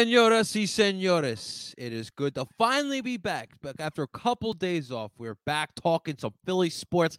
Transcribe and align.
Senoras 0.00 0.56
y 0.56 0.64
senores, 0.64 1.74
it 1.76 1.92
is 1.92 2.08
good 2.08 2.34
to 2.34 2.46
finally 2.56 3.02
be 3.02 3.18
back. 3.18 3.50
But 3.60 3.78
after 3.78 4.02
a 4.02 4.08
couple 4.08 4.54
days 4.54 4.90
off, 4.90 5.12
we're 5.18 5.36
back 5.44 5.74
talking 5.74 6.16
some 6.16 6.32
Philly 6.46 6.70
sports 6.70 7.18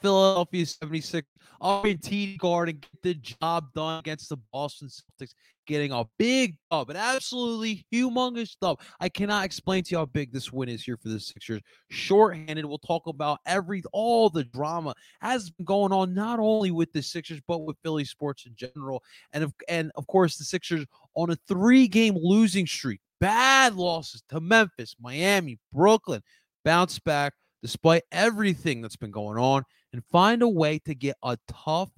Philadelphia 0.00 0.66
76 0.66 1.28
up 1.60 1.86
in 1.86 1.98
TD 1.98 2.38
Garden, 2.38 2.80
get 2.80 3.02
the 3.02 3.14
job 3.14 3.72
done 3.72 4.00
against 4.00 4.30
the 4.30 4.36
Boston 4.52 4.88
Celtics, 4.88 5.34
getting 5.66 5.92
a 5.92 6.04
big 6.18 6.56
dub, 6.70 6.90
an 6.90 6.96
absolutely 6.96 7.84
humongous 7.92 8.56
dub. 8.60 8.80
I 9.00 9.08
cannot 9.08 9.44
explain 9.44 9.84
to 9.84 9.90
you 9.92 9.98
how 9.98 10.06
big 10.06 10.32
this 10.32 10.52
win 10.52 10.68
is 10.68 10.82
here 10.82 10.96
for 10.96 11.08
the 11.08 11.20
Sixers. 11.20 11.60
Shorthanded, 11.90 12.64
we'll 12.64 12.78
talk 12.78 13.06
about 13.06 13.38
every 13.46 13.82
all 13.92 14.30
the 14.30 14.44
drama 14.44 14.94
has 15.20 15.50
been 15.50 15.64
going 15.64 15.92
on 15.92 16.14
not 16.14 16.38
only 16.38 16.70
with 16.70 16.92
the 16.92 17.02
Sixers 17.02 17.40
but 17.46 17.58
with 17.60 17.76
Philly 17.82 18.04
sports 18.04 18.46
in 18.46 18.54
general, 18.56 19.02
and 19.32 19.44
of 19.44 19.52
and 19.68 19.90
of 19.94 20.06
course 20.06 20.36
the 20.36 20.44
Sixers 20.44 20.84
on 21.14 21.30
a 21.30 21.36
three-game 21.48 22.16
losing 22.16 22.66
streak, 22.66 23.00
bad 23.20 23.74
losses 23.74 24.22
to 24.30 24.40
Memphis, 24.40 24.96
Miami, 25.00 25.58
Brooklyn, 25.72 26.22
bounce 26.64 26.98
back 26.98 27.34
despite 27.62 28.02
everything 28.10 28.82
that's 28.82 28.96
been 28.96 29.10
going 29.10 29.38
on 29.38 29.62
and 29.92 30.02
find 30.10 30.42
a 30.42 30.48
way 30.48 30.78
to 30.80 30.94
get 30.94 31.16
a 31.22 31.38
tough, 31.48 31.90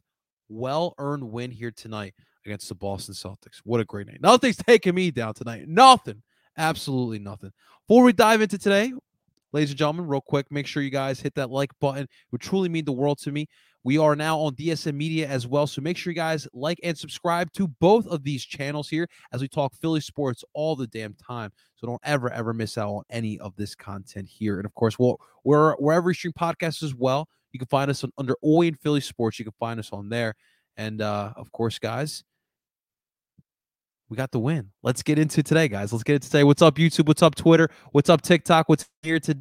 well 0.48 0.95
earned 0.98 1.25
win 1.25 1.51
here 1.51 1.70
tonight 1.70 2.15
against 2.45 2.69
the 2.69 2.75
Boston 2.75 3.15
Celtics. 3.15 3.59
What 3.65 3.80
a 3.80 3.84
great 3.84 4.07
night. 4.07 4.21
Nothing's 4.21 4.57
taking 4.57 4.95
me 4.95 5.11
down 5.11 5.34
tonight. 5.34 5.69
Nothing. 5.69 6.23
Absolutely 6.57 7.19
nothing. 7.19 7.53
Before 7.87 8.05
we 8.05 8.12
dive 8.12 8.43
into 8.43 8.59
today, 8.59 8.92
ladies 9.53 9.70
and 9.70 9.78
gentlemen, 9.78 10.06
real 10.06 10.20
quick, 10.20 10.50
make 10.50 10.67
sure 10.67 10.83
you 10.83 10.91
guys 10.91 11.20
hit 11.20 11.34
that 11.34 11.50
like 11.50 11.70
button. 11.81 12.05
It 12.05 12.11
would 12.33 12.41
truly 12.41 12.69
mean 12.69 12.84
the 12.84 12.92
world 12.92 13.19
to 13.19 13.33
me. 13.33 13.48
We 13.84 13.98
are 13.98 14.17
now 14.17 14.39
on 14.39 14.55
DSM 14.55 14.95
Media 14.95 15.28
as 15.28 15.47
well. 15.47 15.67
So 15.67 15.83
make 15.83 15.98
sure 15.98 16.11
you 16.11 16.17
guys 16.17 16.48
like 16.55 16.81
and 16.83 16.97
subscribe 16.97 17.53
to 17.53 17.69
both 17.69 18.06
of 18.06 18.25
these 18.25 18.42
channels 18.42 18.89
here 18.89 19.06
as 19.31 19.42
we 19.42 19.48
talk 19.48 19.75
Philly 19.75 20.00
sports 20.00 20.42
all 20.55 20.75
the 20.75 20.87
damn 20.87 21.15
time. 21.15 21.53
So 21.77 21.87
don't 21.87 22.00
ever, 22.03 22.33
ever 22.33 22.55
miss 22.55 22.78
out 22.78 22.91
on 22.91 23.03
any 23.11 23.39
of 23.41 23.55
this 23.56 23.75
content 23.75 24.27
here. 24.27 24.56
And 24.56 24.65
of 24.65 24.75
course, 24.75 24.98
we'll, 24.98 25.20
we're 25.45 25.75
wherever 25.77 26.09
you 26.09 26.15
stream 26.15 26.33
podcasts 26.33 26.83
as 26.83 26.95
well. 26.95 27.28
You 27.53 27.59
can 27.59 27.69
find 27.69 27.91
us 27.91 28.03
on, 28.03 28.11
under 28.17 28.37
Oi 28.45 28.69
and 28.69 28.81
Philly 28.81 29.03
Sports. 29.03 29.39
You 29.39 29.45
can 29.45 29.55
find 29.61 29.78
us 29.78 29.91
on 29.92 30.09
there. 30.09 30.34
And 30.78 31.03
uh, 31.03 31.34
of 31.37 31.53
course, 31.53 31.78
guys, 31.78 32.25
we 34.08 34.16
got 34.16 34.30
the 34.30 34.38
win. 34.38 34.70
Let's 34.83 35.02
get 35.02 35.19
into 35.19 35.42
today, 35.42 35.69
guys. 35.69 35.92
Let's 35.92 36.05
get 36.05 36.14
into 36.14 36.28
today. 36.28 36.44
What's 36.44 36.62
up, 36.62 36.77
YouTube? 36.77 37.06
What's 37.06 37.22
up, 37.22 37.34
Twitter? 37.34 37.69
What's 37.92 38.10
up, 38.10 38.22
TikTok? 38.22 38.69
What's 38.69 38.86
here 39.02 39.19
today? 39.19 39.41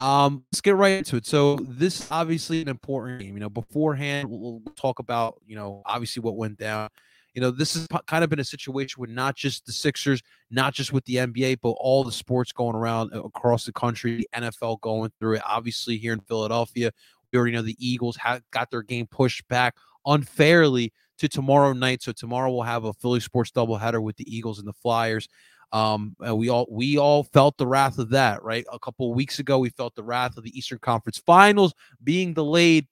Um, 0.00 0.44
let's 0.52 0.60
get 0.60 0.76
right 0.76 0.98
into 0.98 1.16
it. 1.16 1.24
So 1.24 1.56
this 1.62 2.00
is 2.00 2.08
obviously 2.10 2.60
an 2.60 2.68
important 2.68 3.20
game. 3.20 3.34
You 3.34 3.40
know, 3.40 3.48
beforehand 3.48 4.28
we'll, 4.28 4.60
talk 4.76 4.98
about 4.98 5.40
you 5.46 5.56
know 5.56 5.82
obviously 5.86 6.20
what 6.20 6.36
went 6.36 6.58
down. 6.58 6.88
You 7.34 7.40
know, 7.40 7.50
this 7.50 7.74
has 7.74 7.86
kind 8.06 8.24
of 8.24 8.30
been 8.30 8.40
a 8.40 8.44
situation 8.44 9.00
with 9.00 9.10
not 9.10 9.36
just 9.36 9.66
the 9.66 9.72
Sixers, 9.72 10.22
not 10.50 10.72
just 10.72 10.92
with 10.92 11.04
the 11.04 11.16
NBA, 11.16 11.58
but 11.62 11.70
all 11.70 12.02
the 12.02 12.12
sports 12.12 12.50
going 12.50 12.74
around 12.74 13.12
uh, 13.14 13.22
across 13.22 13.64
the 13.64 13.72
country. 13.72 14.16
The 14.16 14.28
NFL 14.34 14.80
going 14.80 15.12
through 15.18 15.36
it. 15.36 15.42
Obviously, 15.46 15.98
here 15.98 16.12
in 16.12 16.20
Philadelphia, 16.20 16.92
we 17.32 17.38
already 17.38 17.54
know 17.54 17.62
the 17.62 17.76
Eagles 17.78 18.16
have 18.16 18.42
got 18.52 18.70
their 18.70 18.82
game 18.82 19.06
pushed 19.06 19.46
back 19.48 19.74
unfairly 20.06 20.92
to 21.18 21.28
tomorrow 21.28 21.72
night. 21.72 22.02
So 22.02 22.12
tomorrow 22.12 22.52
we'll 22.52 22.62
have 22.62 22.84
a 22.84 22.92
Philly 22.92 23.20
sports 23.20 23.50
doubleheader 23.50 24.02
with 24.02 24.16
the 24.16 24.34
Eagles 24.34 24.58
and 24.58 24.68
the 24.68 24.72
Flyers. 24.72 25.28
Um, 25.72 26.14
we 26.20 26.48
all 26.48 26.66
we 26.70 26.96
all 26.96 27.24
felt 27.24 27.56
the 27.58 27.66
wrath 27.66 27.98
of 27.98 28.10
that, 28.10 28.42
right? 28.42 28.64
A 28.72 28.78
couple 28.78 29.12
weeks 29.14 29.38
ago, 29.38 29.58
we 29.58 29.70
felt 29.70 29.94
the 29.94 30.02
wrath 30.02 30.36
of 30.36 30.44
the 30.44 30.56
Eastern 30.56 30.78
Conference 30.78 31.18
Finals 31.18 31.74
being 32.04 32.34
delayed 32.34 32.86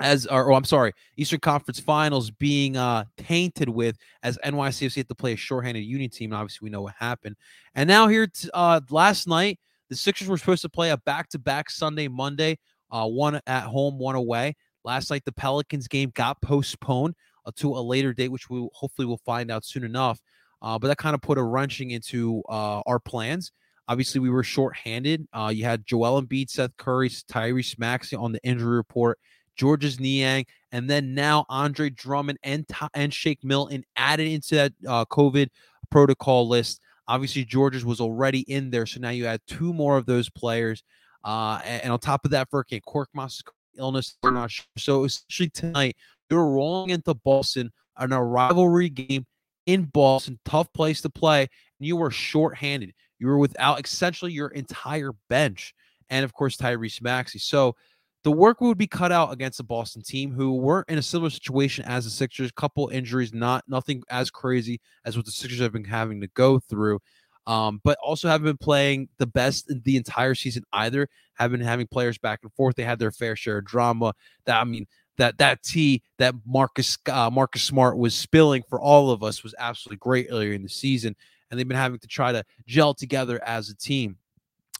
as 0.00 0.26
or 0.26 0.50
oh, 0.52 0.56
I'm 0.56 0.64
sorry, 0.64 0.92
Eastern 1.16 1.40
Conference 1.40 1.78
Finals 1.78 2.30
being 2.30 2.76
uh 2.76 3.04
tainted 3.16 3.68
with 3.68 3.96
as 4.22 4.38
NYCFC 4.44 4.96
had 4.96 5.08
to 5.08 5.14
play 5.14 5.34
a 5.34 5.36
shorthanded 5.36 5.84
Union 5.84 6.10
team. 6.10 6.32
And 6.32 6.40
obviously, 6.40 6.66
we 6.66 6.70
know 6.70 6.82
what 6.82 6.94
happened. 6.98 7.36
And 7.74 7.86
now 7.86 8.08
here, 8.08 8.26
t- 8.26 8.50
uh, 8.52 8.80
last 8.90 9.28
night, 9.28 9.60
the 9.88 9.96
Sixers 9.96 10.28
were 10.28 10.38
supposed 10.38 10.62
to 10.62 10.68
play 10.68 10.90
a 10.90 10.96
back-to-back 10.96 11.70
Sunday, 11.70 12.08
Monday, 12.08 12.58
uh, 12.90 13.06
one 13.06 13.40
at 13.46 13.64
home, 13.64 13.98
one 13.98 14.16
away. 14.16 14.56
Last 14.84 15.10
night, 15.10 15.24
the 15.24 15.32
Pelicans 15.32 15.88
game 15.88 16.10
got 16.14 16.40
postponed 16.40 17.14
uh, 17.46 17.52
to 17.56 17.70
a 17.76 17.80
later 17.80 18.12
date, 18.12 18.30
which 18.30 18.50
we 18.50 18.68
hopefully 18.72 19.06
will 19.06 19.20
find 19.24 19.50
out 19.50 19.64
soon 19.64 19.84
enough. 19.84 20.20
Uh, 20.60 20.78
but 20.78 20.88
that 20.88 20.98
kind 20.98 21.14
of 21.14 21.20
put 21.20 21.38
a 21.38 21.42
wrenching 21.42 21.90
into 21.90 22.42
uh, 22.48 22.82
our 22.86 23.00
plans. 23.00 23.52
Obviously, 23.88 24.20
we 24.20 24.30
were 24.30 24.44
shorthanded. 24.44 25.26
Uh, 25.32 25.50
you 25.52 25.64
had 25.64 25.84
Joel 25.84 26.22
Embiid, 26.22 26.48
Seth 26.48 26.76
Curry, 26.76 27.08
Tyrese 27.08 27.78
Maxey 27.78 28.14
on 28.14 28.32
the 28.32 28.42
injury 28.44 28.76
report, 28.76 29.18
Georges 29.56 29.98
Niang, 29.98 30.46
and 30.70 30.88
then 30.88 31.14
now 31.14 31.44
Andre 31.48 31.90
Drummond 31.90 32.38
and 32.44 32.64
and 32.94 33.12
Shake 33.12 33.42
Milton 33.42 33.84
added 33.96 34.28
into 34.28 34.54
that 34.54 34.72
uh, 34.86 35.04
COVID 35.06 35.48
protocol 35.90 36.48
list. 36.48 36.80
Obviously, 37.08 37.44
Georges 37.44 37.84
was 37.84 38.00
already 38.00 38.40
in 38.40 38.70
there, 38.70 38.86
so 38.86 39.00
now 39.00 39.10
you 39.10 39.26
add 39.26 39.40
two 39.48 39.74
more 39.74 39.96
of 39.96 40.06
those 40.06 40.30
players. 40.30 40.84
Uh, 41.24 41.60
and, 41.64 41.84
and, 41.84 41.92
on 41.92 41.98
top 41.98 42.24
of 42.24 42.30
that, 42.32 42.48
for 42.50 42.64
Korkmaz 42.64 43.42
illness, 43.76 44.16
we're 44.22 44.30
not 44.30 44.50
sure. 44.50 44.64
So 44.78 45.04
essentially 45.04 45.50
tonight, 45.50 45.96
you're 46.30 46.46
rolling 46.46 46.90
into 46.90 47.14
Boston 47.14 47.70
on 47.96 48.12
a 48.12 48.22
rivalry 48.22 48.88
game 48.88 49.26
in 49.66 49.84
Boston, 49.84 50.38
tough 50.44 50.72
place 50.72 51.02
to 51.02 51.10
play, 51.10 51.42
and 51.42 51.86
you 51.86 51.96
were 51.96 52.10
shorthanded. 52.10 52.92
You 53.18 53.28
were 53.28 53.38
without 53.38 53.84
essentially 53.84 54.32
your 54.32 54.48
entire 54.48 55.12
bench, 55.28 55.74
and 56.10 56.24
of 56.24 56.32
course 56.32 56.56
Tyrese 56.56 57.02
Maxey. 57.02 57.38
So 57.38 57.76
the 58.24 58.32
work 58.32 58.60
would 58.60 58.78
be 58.78 58.86
cut 58.86 59.12
out 59.12 59.32
against 59.32 59.58
the 59.58 59.64
Boston 59.64 60.02
team, 60.02 60.32
who 60.32 60.54
weren't 60.54 60.88
in 60.88 60.98
a 60.98 61.02
similar 61.02 61.30
situation 61.30 61.84
as 61.84 62.04
the 62.04 62.10
Sixers. 62.10 62.52
Couple 62.52 62.88
injuries, 62.88 63.32
not 63.32 63.64
nothing 63.68 64.02
as 64.10 64.30
crazy 64.30 64.80
as 65.04 65.16
what 65.16 65.26
the 65.26 65.32
Sixers 65.32 65.60
have 65.60 65.72
been 65.72 65.84
having 65.84 66.20
to 66.20 66.28
go 66.28 66.60
through. 66.60 67.00
Um, 67.46 67.80
but 67.82 67.98
also 68.02 68.28
haven't 68.28 68.44
been 68.44 68.56
playing 68.56 69.08
the 69.18 69.26
best 69.26 69.68
in 69.68 69.82
the 69.84 69.96
entire 69.96 70.34
season 70.34 70.62
either. 70.72 71.08
Have 71.34 71.50
been 71.50 71.60
having 71.60 71.86
players 71.88 72.18
back 72.18 72.40
and 72.42 72.52
forth. 72.52 72.76
They 72.76 72.84
had 72.84 72.98
their 72.98 73.10
fair 73.10 73.34
share 73.34 73.58
of 73.58 73.64
drama. 73.64 74.14
That 74.44 74.60
I 74.60 74.64
mean, 74.64 74.86
that 75.16 75.38
that 75.38 75.62
tea 75.62 76.02
that 76.18 76.34
Marcus 76.46 76.98
uh, 77.10 77.30
Marcus 77.30 77.62
Smart 77.62 77.98
was 77.98 78.14
spilling 78.14 78.62
for 78.68 78.80
all 78.80 79.10
of 79.10 79.22
us 79.22 79.42
was 79.42 79.54
absolutely 79.58 79.98
great 79.98 80.28
earlier 80.30 80.52
in 80.52 80.62
the 80.62 80.68
season, 80.68 81.16
and 81.50 81.58
they've 81.58 81.66
been 81.66 81.76
having 81.76 81.98
to 81.98 82.06
try 82.06 82.32
to 82.32 82.44
gel 82.66 82.94
together 82.94 83.42
as 83.44 83.68
a 83.70 83.76
team. 83.76 84.18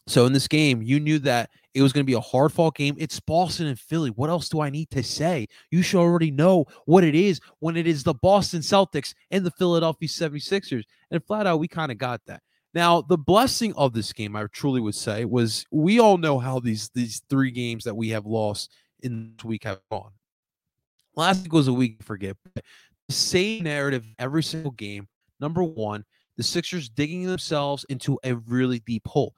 So 0.07 0.25
in 0.25 0.33
this 0.33 0.47
game, 0.47 0.81
you 0.81 0.99
knew 0.99 1.19
that 1.19 1.49
it 1.73 1.81
was 1.81 1.93
going 1.93 2.03
to 2.03 2.09
be 2.09 2.13
a 2.13 2.19
hard 2.19 2.51
fought 2.51 2.75
game. 2.75 2.95
It's 2.99 3.19
Boston 3.19 3.67
and 3.67 3.79
Philly. 3.79 4.09
What 4.09 4.29
else 4.29 4.49
do 4.49 4.59
I 4.59 4.69
need 4.69 4.89
to 4.91 5.01
say? 5.01 5.47
You 5.71 5.81
should 5.81 5.99
already 5.99 6.29
know 6.29 6.65
what 6.85 7.03
it 7.03 7.15
is 7.15 7.39
when 7.59 7.77
it 7.77 7.87
is 7.87 8.03
the 8.03 8.13
Boston 8.13 8.59
Celtics 8.59 9.13
and 9.31 9.45
the 9.45 9.51
Philadelphia 9.51 10.09
76ers. 10.09 10.83
And 11.09 11.23
flat 11.23 11.47
out, 11.47 11.59
we 11.59 11.67
kind 11.67 11.91
of 11.91 11.97
got 11.97 12.21
that. 12.27 12.41
Now, 12.73 13.01
the 13.01 13.17
blessing 13.17 13.73
of 13.75 13.93
this 13.93 14.11
game, 14.13 14.35
I 14.35 14.45
truly 14.51 14.81
would 14.81 14.95
say, 14.95 15.25
was 15.25 15.65
we 15.71 15.99
all 15.99 16.17
know 16.17 16.39
how 16.39 16.59
these 16.59 16.89
these 16.95 17.21
three 17.29 17.51
games 17.51 17.83
that 17.83 17.95
we 17.95 18.09
have 18.09 18.25
lost 18.25 18.71
in 19.01 19.33
this 19.37 19.45
week 19.45 19.63
have 19.65 19.79
gone. 19.91 20.11
Last 21.15 21.43
week 21.43 21.53
was 21.53 21.67
a 21.67 21.73
week 21.73 22.01
forget. 22.03 22.35
But 22.43 22.63
the 23.07 23.13
same 23.13 23.63
narrative 23.63 24.03
every 24.17 24.43
single 24.43 24.71
game. 24.71 25.07
Number 25.39 25.63
one, 25.63 26.03
the 26.37 26.43
Sixers 26.43 26.89
digging 26.89 27.27
themselves 27.27 27.85
into 27.89 28.19
a 28.23 28.35
really 28.35 28.79
deep 28.79 29.05
hole. 29.07 29.35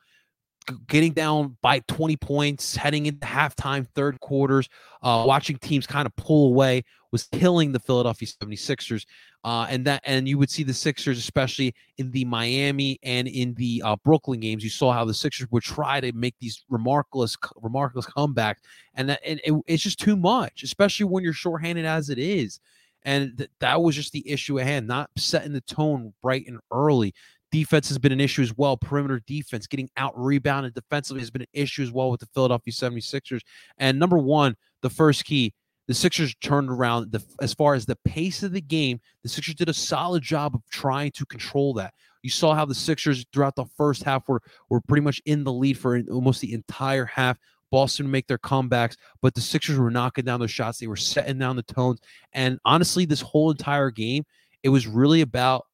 Getting 0.87 1.13
down 1.13 1.57
by 1.61 1.79
20 1.87 2.17
points, 2.17 2.75
heading 2.75 3.05
into 3.05 3.25
halftime, 3.25 3.87
third 3.95 4.19
quarters, 4.19 4.67
uh, 5.03 5.23
watching 5.27 5.57
teams 5.57 5.85
kind 5.85 6.05
of 6.05 6.15
pull 6.15 6.47
away 6.47 6.83
was 7.11 7.29
killing 7.31 7.71
the 7.71 7.79
Philadelphia 7.79 8.27
76ers. 8.27 9.05
Uh, 9.45 9.67
and 9.69 9.85
that 9.85 10.01
and 10.05 10.27
you 10.27 10.37
would 10.37 10.49
see 10.49 10.63
the 10.63 10.73
Sixers, 10.73 11.17
especially 11.17 11.73
in 11.97 12.11
the 12.11 12.25
Miami 12.25 12.99
and 13.03 13.28
in 13.28 13.53
the 13.53 13.81
uh, 13.85 13.95
Brooklyn 14.03 14.40
games. 14.40 14.63
You 14.63 14.69
saw 14.69 14.91
how 14.91 15.05
the 15.05 15.13
Sixers 15.13 15.47
would 15.51 15.63
try 15.63 16.01
to 16.01 16.11
make 16.13 16.35
these 16.41 16.66
remarkable, 16.67 17.25
remarkable 17.61 18.01
comebacks, 18.01 18.57
and 18.95 19.07
that 19.07 19.19
and 19.23 19.40
it, 19.45 19.53
it's 19.67 19.84
just 19.84 19.99
too 19.99 20.17
much, 20.17 20.63
especially 20.63 21.05
when 21.05 21.23
you're 21.23 21.31
shorthanded 21.31 21.85
as 21.85 22.09
it 22.09 22.17
is. 22.17 22.59
And 23.03 23.37
th- 23.37 23.51
that 23.59 23.81
was 23.81 23.95
just 23.95 24.11
the 24.11 24.28
issue 24.28 24.59
at 24.59 24.66
hand, 24.66 24.87
not 24.87 25.11
setting 25.16 25.53
the 25.53 25.61
tone 25.61 26.11
bright 26.23 26.47
and 26.47 26.59
early. 26.72 27.13
Defense 27.51 27.87
has 27.89 27.97
been 27.97 28.11
an 28.11 28.19
issue 28.19 28.41
as 28.41 28.55
well. 28.57 28.75
Perimeter 28.75 29.21
defense, 29.25 29.67
getting 29.67 29.89
out 29.97 30.13
rebounded 30.17 30.73
defensively 30.73 31.21
has 31.21 31.31
been 31.31 31.43
an 31.43 31.47
issue 31.53 31.83
as 31.83 31.91
well 31.91 32.11
with 32.11 32.19
the 32.19 32.25
Philadelphia 32.27 32.73
76ers. 32.73 33.41
And 33.77 33.99
number 33.99 34.17
one, 34.17 34.55
the 34.81 34.89
first 34.89 35.25
key 35.25 35.53
the 35.87 35.93
Sixers 35.93 36.35
turned 36.35 36.69
around 36.69 37.11
the, 37.11 37.23
as 37.41 37.53
far 37.53 37.75
as 37.75 37.85
the 37.85 37.97
pace 37.97 38.43
of 38.43 38.51
the 38.51 38.61
game. 38.61 38.99
The 39.23 39.29
Sixers 39.29 39.55
did 39.55 39.69
a 39.69 39.73
solid 39.73 40.23
job 40.23 40.55
of 40.55 40.61
trying 40.71 41.11
to 41.11 41.25
control 41.25 41.73
that. 41.75 41.93
You 42.23 42.31
saw 42.31 42.55
how 42.55 42.65
the 42.65 42.73
Sixers 42.73 43.25
throughout 43.31 43.55
the 43.55 43.65
first 43.77 44.03
half 44.03 44.27
were 44.27 44.41
were 44.69 44.81
pretty 44.81 45.03
much 45.03 45.21
in 45.25 45.43
the 45.43 45.53
lead 45.53 45.77
for 45.77 46.01
almost 46.11 46.41
the 46.41 46.53
entire 46.53 47.05
half. 47.05 47.37
Boston 47.71 48.09
make 48.09 48.27
their 48.27 48.37
comebacks, 48.37 48.95
but 49.21 49.35
the 49.35 49.41
Sixers 49.41 49.77
were 49.77 49.91
knocking 49.91 50.25
down 50.25 50.39
their 50.39 50.49
shots. 50.49 50.79
They 50.79 50.87
were 50.87 50.95
setting 50.95 51.37
down 51.37 51.55
the 51.55 51.63
tones. 51.63 51.99
And 52.33 52.57
honestly, 52.65 53.05
this 53.05 53.21
whole 53.21 53.51
entire 53.51 53.91
game, 53.91 54.23
it 54.63 54.69
was 54.69 54.87
really 54.87 55.21
about 55.21 55.65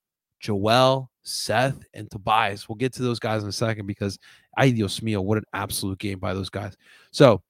Joel, 0.41 1.09
Seth, 1.23 1.83
and 1.93 2.09
Tobias. 2.09 2.67
We'll 2.67 2.75
get 2.75 2.93
to 2.93 3.03
those 3.03 3.19
guys 3.19 3.43
in 3.43 3.49
a 3.49 3.53
second 3.53 3.85
because 3.85 4.19
I 4.57 4.69
Dios 4.71 4.99
mío, 4.99 5.23
what 5.23 5.37
an 5.37 5.45
absolute 5.53 5.99
game 5.99 6.19
by 6.19 6.33
those 6.33 6.49
guys. 6.49 6.75
So 7.11 7.41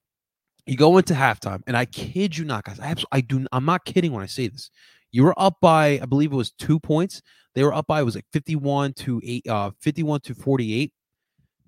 you 0.65 0.77
go 0.77 0.97
into 0.97 1.13
halftime, 1.13 1.61
and 1.65 1.75
I 1.75 1.85
kid 1.85 2.37
you 2.37 2.45
not, 2.45 2.65
guys. 2.65 2.79
I, 2.79 2.93
I 3.11 3.21
do. 3.21 3.45
I'm 3.51 3.65
not 3.65 3.85
kidding 3.85 4.11
when 4.11 4.23
I 4.23 4.27
say 4.27 4.47
this. 4.47 4.69
You 5.11 5.23
were 5.23 5.33
up 5.37 5.57
by, 5.61 5.99
I 6.01 6.05
believe 6.05 6.31
it 6.31 6.35
was 6.35 6.51
two 6.51 6.79
points. 6.79 7.21
They 7.55 7.63
were 7.63 7.73
up 7.73 7.87
by 7.87 7.99
it 8.01 8.03
was 8.03 8.15
like 8.15 8.27
51 8.31 8.93
to 8.93 9.21
8 9.23 9.47
uh 9.47 9.71
51 9.79 10.21
to 10.21 10.35
48. 10.35 10.93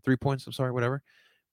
Three 0.06 0.16
points, 0.18 0.46
I'm 0.46 0.54
sorry, 0.54 0.72
whatever. 0.72 1.02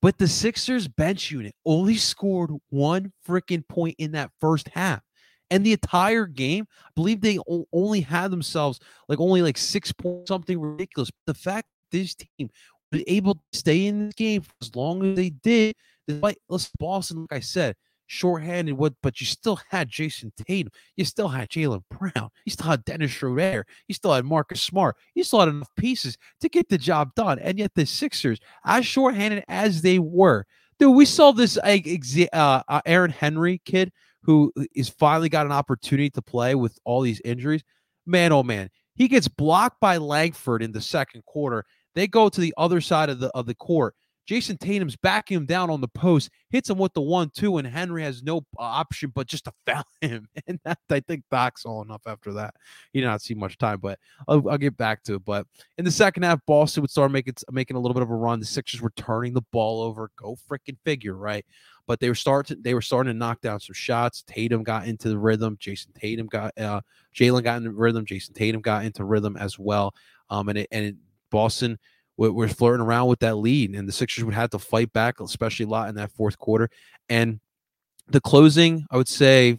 But 0.02 0.18
the 0.18 0.28
Sixers 0.28 0.88
bench 0.88 1.30
unit 1.30 1.54
only 1.64 1.96
scored 1.96 2.50
one 2.70 3.12
freaking 3.26 3.66
point 3.68 3.96
in 3.98 4.12
that 4.12 4.30
first 4.40 4.68
half. 4.68 5.02
And 5.50 5.64
the 5.64 5.72
entire 5.72 6.26
game, 6.26 6.66
I 6.86 6.90
believe 6.94 7.20
they 7.20 7.38
o- 7.38 7.66
only 7.72 8.00
had 8.00 8.30
themselves 8.30 8.80
like 9.08 9.20
only 9.20 9.42
like 9.42 9.58
six 9.58 9.92
points, 9.92 10.28
something 10.28 10.60
ridiculous. 10.60 11.10
But 11.10 11.34
the 11.34 11.40
fact 11.40 11.66
this 11.90 12.14
team 12.14 12.50
was 12.92 13.02
able 13.06 13.34
to 13.34 13.40
stay 13.52 13.86
in 13.86 14.06
this 14.06 14.14
game 14.14 14.42
for 14.42 14.52
as 14.62 14.74
long 14.74 15.04
as 15.04 15.16
they 15.16 15.30
did, 15.30 15.74
despite 16.06 16.38
listen, 16.48 16.70
Boston, 16.78 17.20
like 17.30 17.38
I 17.38 17.40
said, 17.40 17.76
shorthanded, 18.06 18.76
what 18.76 18.94
but 19.02 19.20
you 19.20 19.26
still 19.26 19.60
had 19.70 19.88
Jayson 19.88 20.32
Tatum, 20.36 20.72
you 20.96 21.04
still 21.04 21.28
had 21.28 21.48
Jaylen 21.48 21.82
Brown, 21.90 22.30
you 22.44 22.50
still 22.50 22.66
had 22.66 22.84
Dennis 22.84 23.12
Schroeder, 23.12 23.64
you 23.86 23.94
still 23.94 24.12
had 24.12 24.24
Marcus 24.24 24.60
Smart, 24.60 24.96
you 25.14 25.22
still 25.22 25.40
had 25.40 25.48
enough 25.48 25.70
pieces 25.76 26.18
to 26.40 26.48
get 26.48 26.68
the 26.68 26.78
job 26.78 27.14
done. 27.14 27.38
And 27.38 27.58
yet 27.58 27.72
the 27.74 27.86
Sixers, 27.86 28.40
as 28.64 28.84
shorthanded 28.84 29.44
as 29.46 29.82
they 29.82 30.00
were, 30.00 30.44
dude, 30.80 30.96
we 30.96 31.04
saw 31.04 31.30
this 31.30 31.56
uh, 31.56 32.62
uh, 32.68 32.80
Aaron 32.84 33.12
Henry 33.12 33.62
kid 33.64 33.92
who 34.22 34.52
is 34.74 34.88
finally 34.88 35.28
got 35.28 35.46
an 35.46 35.52
opportunity 35.52 36.10
to 36.10 36.22
play 36.22 36.54
with 36.54 36.78
all 36.84 37.00
these 37.00 37.20
injuries. 37.24 37.62
Man, 38.06 38.32
oh 38.32 38.42
man, 38.42 38.70
he 38.94 39.08
gets 39.08 39.28
blocked 39.28 39.80
by 39.80 39.96
Langford 39.96 40.62
in 40.62 40.72
the 40.72 40.80
second 40.80 41.24
quarter. 41.24 41.64
They 41.94 42.06
go 42.06 42.28
to 42.28 42.40
the 42.40 42.54
other 42.56 42.80
side 42.80 43.08
of 43.08 43.20
the 43.20 43.28
of 43.28 43.46
the 43.46 43.54
court. 43.54 43.94
Jayson 44.30 44.58
Tatum's 44.58 44.94
backing 44.94 45.38
him 45.38 45.46
down 45.46 45.70
on 45.70 45.80
the 45.80 45.88
post, 45.88 46.30
hits 46.50 46.70
him 46.70 46.78
with 46.78 46.94
the 46.94 47.00
one 47.00 47.30
two, 47.30 47.58
and 47.58 47.66
Henry 47.66 48.04
has 48.04 48.22
no 48.22 48.46
option 48.58 49.10
but 49.12 49.26
just 49.26 49.46
to 49.46 49.52
foul 49.66 49.84
him. 50.00 50.28
And 50.46 50.60
that, 50.64 50.78
I 50.88 51.00
think 51.00 51.24
backs 51.30 51.64
all 51.64 51.82
enough 51.82 52.02
after 52.06 52.32
that. 52.34 52.54
He 52.92 53.00
did 53.00 53.06
not 53.06 53.22
see 53.22 53.34
much 53.34 53.58
time, 53.58 53.80
but 53.80 53.98
I'll, 54.28 54.48
I'll, 54.48 54.58
get 54.58 54.76
back 54.76 55.02
to 55.04 55.14
it. 55.14 55.24
But 55.24 55.46
in 55.78 55.84
the 55.84 55.90
second 55.90 56.22
half, 56.22 56.38
Boston 56.46 56.82
would 56.82 56.90
start 56.90 57.10
making 57.10 57.34
making 57.50 57.76
a 57.76 57.80
little 57.80 57.94
bit 57.94 58.04
of 58.04 58.10
a 58.10 58.14
run. 58.14 58.38
The 58.38 58.46
Sixers 58.46 58.80
were 58.80 58.92
turning 58.96 59.34
the 59.34 59.42
ball 59.52 59.82
over. 59.82 60.10
Go 60.16 60.36
freaking 60.48 60.76
figure, 60.84 61.14
right? 61.14 61.44
But 61.90 61.98
they 61.98 62.08
were 62.08 62.14
starting 62.14 62.62
they 62.62 62.72
were 62.72 62.82
starting 62.82 63.12
to 63.12 63.18
knock 63.18 63.40
down 63.40 63.58
some 63.58 63.74
shots. 63.74 64.22
Tatum 64.22 64.62
got 64.62 64.86
into 64.86 65.08
the 65.08 65.18
rhythm. 65.18 65.56
Jayson 65.56 65.92
Tatum 65.92 66.28
got 66.28 66.56
uh 66.56 66.82
Jaylen 67.12 67.42
got 67.42 67.56
into 67.56 67.72
rhythm. 67.72 68.06
Jayson 68.06 68.32
Tatum 68.32 68.60
got 68.60 68.84
into 68.84 69.02
rhythm 69.02 69.36
as 69.36 69.58
well. 69.58 69.92
Um, 70.30 70.48
and 70.50 70.58
it, 70.58 70.68
and 70.70 70.84
it, 70.84 70.94
Boston 71.32 71.80
we're 72.16 72.46
flirting 72.46 72.86
around 72.86 73.08
with 73.08 73.18
that 73.18 73.38
lead, 73.38 73.74
and 73.74 73.88
the 73.88 73.92
Sixers 73.92 74.22
would 74.22 74.34
have 74.34 74.50
to 74.50 74.60
fight 74.60 74.92
back, 74.92 75.18
especially 75.18 75.64
a 75.64 75.68
lot 75.68 75.88
in 75.88 75.96
that 75.96 76.12
fourth 76.12 76.38
quarter. 76.38 76.70
And 77.08 77.40
the 78.06 78.20
closing, 78.20 78.86
I 78.92 78.96
would 78.96 79.08
say, 79.08 79.58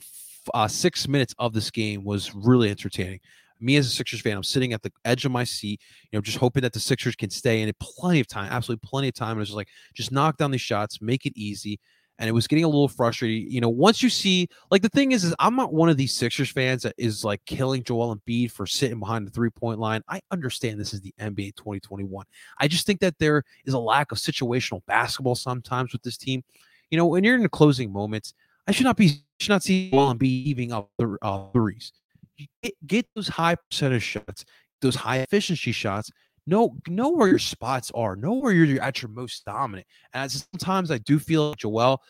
uh, 0.54 0.70
six 0.70 1.10
minutes 1.10 1.36
of 1.38 1.52
this 1.52 1.70
game 1.70 2.06
was 2.06 2.34
really 2.34 2.70
entertaining. 2.70 3.20
Me 3.60 3.76
as 3.76 3.88
a 3.88 3.90
Sixers 3.90 4.22
fan, 4.22 4.38
I'm 4.38 4.44
sitting 4.44 4.72
at 4.72 4.84
the 4.84 4.92
edge 5.04 5.26
of 5.26 5.34
my 5.34 5.44
seat, 5.44 5.82
you 6.10 6.18
know, 6.18 6.22
just 6.22 6.38
hoping 6.38 6.62
that 6.62 6.72
the 6.72 6.80
Sixers 6.80 7.18
can 7.18 7.30
stay 7.30 7.62
in 7.62 7.68
it. 7.68 7.78
Plenty 7.80 8.22
of 8.22 8.28
time, 8.28 8.50
absolutely 8.50 8.88
plenty 8.88 9.10
of 9.10 9.16
time. 9.16 9.32
And 9.32 9.42
it's 9.42 9.50
just 9.50 9.58
like, 9.58 9.68
just 9.94 10.14
knock 10.14 10.38
down 10.38 10.52
these 10.52 10.62
shots, 10.62 11.02
make 11.02 11.26
it 11.26 11.34
easy 11.36 11.78
and 12.20 12.30
it 12.30 12.34
was 12.34 12.48
getting 12.48 12.64
a 12.64 12.68
little 12.68 12.88
frustrating. 12.88 13.52
You 13.52 13.62
know, 13.62 13.70
once 13.70 14.04
you 14.04 14.10
see, 14.10 14.48
like, 14.70 14.82
the 14.82 14.90
thing 14.90 15.12
is, 15.12 15.24
is 15.24 15.34
I'm 15.40 15.56
not 15.56 15.74
one 15.74 15.90
of 15.90 15.98
these 15.98 16.14
Sixers 16.14 16.50
fans 16.50 16.84
that 16.84 16.94
is 16.98 17.24
like 17.24 17.44
killing 17.46 17.84
Joel 17.84 18.16
Embiid 18.16 18.52
for 18.52 18.68
sitting 18.68 19.00
behind 19.00 19.26
the 19.26 19.32
three 19.32 19.50
point 19.50 19.80
line. 19.80 20.02
I 20.08 20.22
understand 20.32 20.80
this 20.80 20.94
is 20.94 21.02
the 21.02 21.14
NBA 21.20 21.56
2021. 21.56 22.26
I 22.60 22.68
just 22.68 22.86
think 22.86 23.00
that 23.00 23.18
there 23.18 23.44
is 23.66 23.74
a 23.74 23.80
lack 23.80 24.12
of 24.12 24.18
situational 24.18 24.86
basketball 24.86 25.36
sometimes 25.36 25.94
with 25.94 26.04
this 26.04 26.18
team. 26.18 26.44
You 26.90 26.98
know, 26.98 27.08
when 27.08 27.24
you're 27.24 27.36
in 27.36 27.44
the 27.44 27.50
closing 27.50 27.92
moments, 27.92 28.34
I 28.68 28.72
should 28.72 28.86
not 28.86 28.98
be 28.98 29.24
should 29.40 29.50
not 29.50 29.64
see 29.64 29.90
Joel 29.90 30.14
Embiid 30.14 30.44
heaving 30.44 30.72
up 30.72 30.90
the 30.98 31.18
uh, 31.22 31.50
threes. 31.52 31.92
Get, 32.62 32.74
get 32.86 33.08
those 33.16 33.28
high 33.28 33.56
percentage 33.56 34.04
shots, 34.04 34.46
those 34.82 34.96
high 34.96 35.18
efficiency 35.18 35.72
shots, 35.72 36.12
know 36.48 36.76
know 36.88 37.10
where 37.10 37.28
your 37.28 37.40
spots 37.40 37.92
are, 37.94 38.16
know 38.16 38.34
where 38.34 38.54
you're 38.54 38.82
at 38.82 39.02
your 39.02 39.10
most 39.10 39.46
dominant. 39.46 39.88
And 40.14 40.32
sometimes 40.32 40.92
I 40.92 40.98
do 41.00 41.20
feel 41.20 41.50
like 41.50 41.58
Joel 41.58 42.02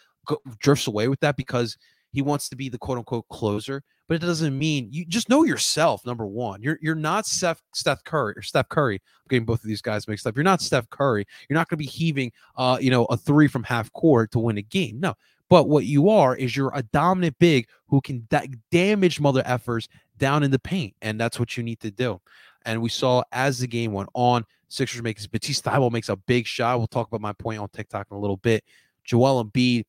drifts 0.60 0.88
away 0.88 1.08
with 1.08 1.20
that 1.22 1.38
because 1.38 1.78
he 2.12 2.22
wants 2.22 2.50
to 2.50 2.56
be 2.56 2.70
the 2.70 2.78
quote 2.78 2.98
unquote 2.98 3.28
closer, 3.30 3.84
but 4.08 4.16
it 4.16 4.26
doesn't 4.26 4.58
mean 4.58 4.90
you 4.92 5.06
just 5.06 5.30
know 5.30 5.44
yourself. 5.44 6.06
Number 6.06 6.26
one, 6.26 6.62
you're 6.62 6.78
you're 6.82 6.96
not 6.96 7.26
Steph 7.26 7.62
Steph 7.74 8.04
Curry 8.04 8.34
or 8.36 8.42
Steph 8.42 8.70
Curry. 8.70 8.96
I'm 8.96 9.30
getting 9.30 9.46
both 9.46 9.64
of 9.64 9.68
these 9.68 9.82
guys 9.82 10.08
mixed 10.08 10.28
up. 10.28 10.36
You're 10.36 10.44
not 10.44 10.62
Steph 10.62 10.90
Curry. 10.90 11.26
You're 11.50 11.56
not 11.56 11.70
going 11.70 11.78
to 11.78 11.84
be 11.84 11.90
heaving, 11.90 12.32
uh, 12.58 12.78
you 12.82 12.92
know, 12.92 13.06
a 13.06 13.18
three 13.18 13.48
from 13.48 13.64
half 13.64 13.92
court 13.94 14.32
to 14.32 14.40
win 14.40 14.58
a 14.58 14.62
game. 14.62 15.00
No, 15.00 15.16
but 15.50 15.68
what 15.68 15.86
you 15.86 16.10
are 16.10 16.36
is 16.36 16.56
you're 16.56 16.72
a 16.74 16.84
dominant 16.84 17.38
big 17.40 17.68
who 17.88 18.02
can 18.02 18.26
da- 18.30 18.50
damage 18.72 19.20
mother 19.20 19.44
effers 19.44 19.88
down 20.18 20.44
in 20.44 20.52
the 20.52 20.60
paint, 20.60 20.94
and 21.02 21.20
that's 21.20 21.40
what 21.40 21.58
you 21.58 21.64
need 21.64 21.80
to 21.82 21.92
do. 21.92 22.22
And 22.66 22.82
we 22.82 22.90
saw 22.90 23.24
as 23.32 23.60
the 23.60 23.68
game 23.68 23.94
went 23.94 24.10
on, 24.14 24.46
Sixers 24.68 25.02
makes 25.02 25.28
Matisse 25.32 25.62
Thybulle 25.62 25.92
makes 25.92 26.10
a 26.10 26.16
big 26.16 26.48
shot. 26.48 26.78
We'll 26.78 26.88
talk 26.88 27.08
about 27.08 27.22
my 27.22 27.34
point 27.34 27.60
on 27.60 27.70
TikTok 27.70 28.08
in 28.10 28.18
a 28.18 28.20
little 28.20 28.38
bit. 28.38 28.64
Joel 29.04 29.44
Embiid, 29.44 29.84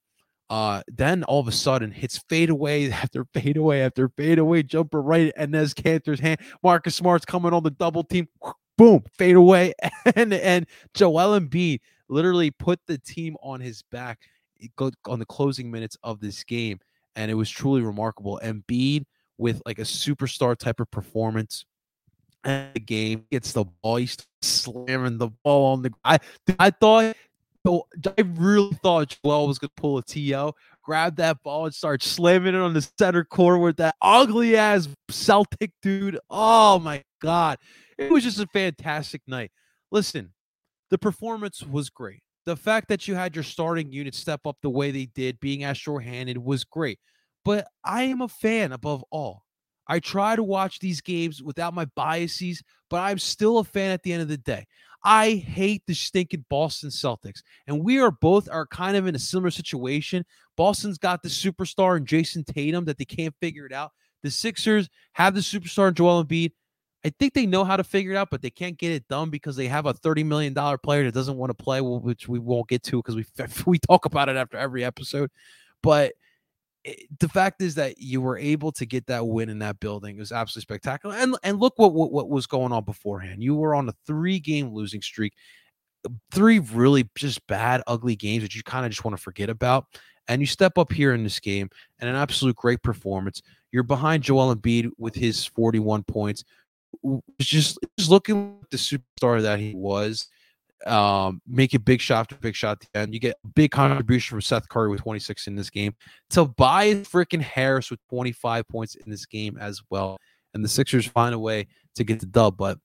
uh, 0.51 0.83
then 0.89 1.23
all 1.25 1.41
of 1.41 1.49
a 1.49 1.53
sudden 1.53 1.91
hits 1.91 2.19
fadeaway 2.29 2.91
after 2.91 3.25
fadeaway 3.33 3.81
after 3.81 4.09
fadeaway 4.09 4.63
jumper 4.63 5.01
right 5.01 5.33
at 5.37 5.51
Enes 5.51 5.75
Kanter's 5.75 6.21
hand. 6.21 6.41
Marcus 6.63 6.97
Smart's 6.97 7.25
coming 7.25 7.53
on 7.53 7.63
the 7.63 7.71
double 7.71 8.05
team. 8.05 8.29
Boom, 8.79 9.05
fade 9.17 9.37
away. 9.37 9.75
And 10.17 10.35
and 10.35 10.67
Joel 10.95 11.39
Embiid 11.39 11.81
literally 12.09 12.51
put 12.51 12.81
the 12.87 12.99
team 12.99 13.37
on 13.43 13.61
his 13.61 13.83
back 13.83 14.19
on 15.07 15.19
the 15.19 15.27
closing 15.27 15.71
minutes 15.71 15.97
of 16.03 16.21
this 16.21 16.43
game. 16.43 16.81
And 17.15 17.31
it 17.31 17.35
was 17.35 17.49
truly 17.49 17.83
remarkable. 17.83 18.41
Embiid 18.43 19.05
with 19.39 19.63
like 19.65 19.79
a 19.79 19.83
superstar 19.83 20.57
type 20.57 20.81
of 20.81 20.91
performance 20.91 21.65
the 22.45 22.81
game, 22.85 23.25
gets 23.31 23.53
the 23.53 23.65
ball, 23.83 23.97
he's 23.97 24.17
slamming 24.43 25.19
the 25.19 25.29
ball 25.45 25.73
on 25.73 25.83
the. 25.83 25.93
I 26.05 26.19
I 26.59 26.71
thought, 26.71 27.17
I 27.67 28.23
really 28.23 28.75
thought 28.83 29.17
Joel 29.25 29.47
was 29.47 29.59
gonna 29.59 29.71
pull 29.77 29.99
a 29.99 30.03
to, 30.03 30.53
grab 30.83 31.17
that 31.17 31.43
ball 31.43 31.67
and 31.67 31.75
start 31.75 32.03
slamming 32.03 32.55
it 32.55 32.61
on 32.61 32.75
the 32.75 32.89
center 32.99 33.25
court 33.25 33.61
with 33.61 33.77
that 33.77 33.95
ugly 34.03 34.57
ass 34.57 34.89
Celtic 35.09 35.71
dude. 35.81 36.19
Oh 36.29 36.79
my 36.79 37.03
god, 37.21 37.59
it 37.99 38.11
was 38.11 38.25
just 38.25 38.41
a 38.41 38.47
fantastic 38.47 39.23
night. 39.27 39.53
Listen, 39.91 40.33
the 40.91 40.99
performance 40.99 41.63
was 41.63 41.91
great. 41.91 42.23
The 42.45 42.57
fact 42.57 42.89
that 42.89 43.07
you 43.07 43.15
had 43.15 43.37
your 43.37 43.45
starting 43.45 43.93
unit 43.93 44.17
step 44.17 44.47
up 44.47 44.57
the 44.63 44.71
way 44.71 44.91
they 44.91 45.07
did, 45.07 45.39
being 45.39 45.63
as 45.63 45.79
short-handed, 45.79 46.37
was 46.39 46.65
great. 46.65 46.99
But 47.45 47.69
I 47.85 48.05
am 48.05 48.21
a 48.21 48.27
fan 48.27 48.73
above 48.73 49.05
all. 49.11 49.45
I 49.89 50.01
try 50.01 50.37
to 50.37 50.43
watch 50.43 50.79
these 50.79 51.01
games 51.01 51.43
without 51.43 51.75
my 51.75 51.87
biases, 51.97 52.63
but 52.89 52.99
I'm 52.99 53.19
still 53.19 53.59
a 53.59 53.65
fan 53.65 53.91
at 53.91 54.03
the 54.03 54.13
end 54.13 54.23
of 54.23 54.29
the 54.29 54.39
day. 54.39 54.67
I 55.05 55.33
hate 55.35 55.83
the 55.87 55.95
stinking 55.95 56.45
Boston 56.49 56.91
Celtics, 56.91 57.43
and 57.67 57.83
we 57.83 57.99
are 57.99 58.13
both 58.13 58.49
are 58.49 58.67
kind 58.67 58.97
of 58.97 59.07
in 59.07 59.17
a 59.17 59.19
similar 59.19 59.51
situation. 59.51 60.25
Boston's 60.57 60.99
got 60.99 61.23
the 61.23 61.29
superstar 61.29 61.97
in 61.97 62.05
Jayson 62.05 62.45
Tatum 62.45 62.85
that 62.85 62.99
they 62.99 63.05
can't 63.05 63.35
figure 63.41 63.67
it 63.67 63.73
out. 63.73 63.91
The 64.23 64.31
Sixers 64.31 64.89
have 65.15 65.35
the 65.35 65.41
superstar 65.41 65.89
in 65.89 65.95
Joel 65.95 66.25
Embiid. 66.25 66.53
I 67.05 67.11
think 67.19 67.35
they 67.35 67.47
know 67.47 67.65
how 67.65 67.77
to 67.77 67.83
figure 67.83 68.13
it 68.13 68.17
out, 68.17 68.31
but 68.31 68.43
they 68.43 68.51
can't 68.51 68.79
get 68.79 68.93
it 68.93 69.09
done 69.09 69.29
because 69.29 69.57
they 69.57 69.67
have 69.67 69.87
a 69.87 69.95
$30 69.95 70.25
million 70.25 70.55
player 70.55 71.05
that 71.05 71.15
doesn't 71.15 71.37
want 71.37 71.51
to 71.51 71.65
play, 71.65 71.81
which 71.81 72.29
we 72.29 72.39
won't 72.39 72.69
get 72.69 72.85
to 72.85 72.99
because 73.03 73.17
we 73.17 73.25
we 73.67 73.81
talk 73.81 74.05
about 74.05 74.29
it 74.29 74.37
after 74.37 74.57
every 74.57 74.85
episode. 74.85 75.31
But 75.83 76.13
Eh, 76.85 76.95
the 77.21 77.29
fact 77.29 77.63
is 77.63 77.75
that 77.77 77.99
you 77.99 78.21
were 78.21 78.39
able 78.39 78.73
to 78.73 78.87
get 78.87 79.07
that 79.07 79.27
win 79.27 79.49
in 79.49 79.59
that 79.61 79.81
building. 79.81 80.17
It 80.17 80.21
was 80.21 80.33
absolutely 80.33 80.63
spectacular. 80.63 81.15
And 81.17 81.37
and 81.43 81.61
look 81.61 81.75
what, 81.79 81.95
what 81.95 82.13
what 82.13 82.29
was 82.29 82.47
going 82.47 82.73
on 82.73 82.85
beforehand. 82.85 83.43
You 83.43 83.55
were 83.55 83.75
on 83.75 83.89
a 83.89 83.95
three 84.07 84.41
game 84.41 84.73
losing 84.73 85.03
streak, 85.03 85.35
uh, 86.07 86.11
three 86.33 86.59
really 86.59 87.09
just 87.17 87.47
bad, 87.47 87.83
ugly 87.87 88.17
games 88.17 88.43
that 88.43 88.55
you 88.55 88.63
kind 88.63 88.85
of 88.85 88.91
just 88.91 89.05
want 89.05 89.17
to 89.17 89.23
forget 89.23 89.51
about. 89.51 89.87
And 90.29 90.41
you 90.41 90.47
step 90.47 90.79
up 90.79 90.93
here 90.93 91.15
in 91.15 91.25
this 91.25 91.41
game 91.41 91.69
and 91.99 92.09
an 92.09 92.15
absolute 92.15 92.55
great 92.55 92.83
performance. 92.83 93.43
You're 93.73 93.83
behind 93.83 94.23
Joel 94.23 94.55
Embiid 94.55 94.91
with 94.97 95.17
his 95.17 95.45
41 95.45 96.05
points. 96.05 96.45
Just 97.41 97.79
just 97.99 98.11
looking 98.11 98.59
like 98.59 98.71
the 98.71 98.77
superstar 98.77 99.43
that 99.43 99.59
he 99.59 99.75
was 99.75 100.29
um, 100.87 101.41
make 101.47 101.75
it 101.75 101.85
big 101.85 102.01
shot 102.01 102.21
after 102.21 102.37
big 102.37 102.55
shot 102.55 102.85
end. 102.95 103.15
You 103.15 103.21
get 103.21 103.37
a 103.45 103.49
big 103.49 103.71
contribution 103.71 104.35
from 104.35 104.43
Seth 104.43 104.69
Curry 104.69 104.89
with 104.91 105.01
26 105.01 105.47
in 105.47 105.57
this 105.57 105.71
game. 105.71 105.95
Tobias 106.31 107.09
freaking 107.09 107.41
Harris 107.41 107.91
with 107.91 108.01
25 108.09 108.69
points 108.69 108.95
in 108.95 109.11
this 109.11 109.27
game 109.27 109.57
as 109.59 109.83
well. 109.91 110.19
And 110.55 110.65
the 110.65 110.69
Sixers 110.69 111.07
find 111.07 111.35
a 111.35 111.39
way 111.39 111.67
to 111.95 112.05
get 112.05 112.21
the 112.21 112.27
dub. 112.27 112.57
But 112.57 112.79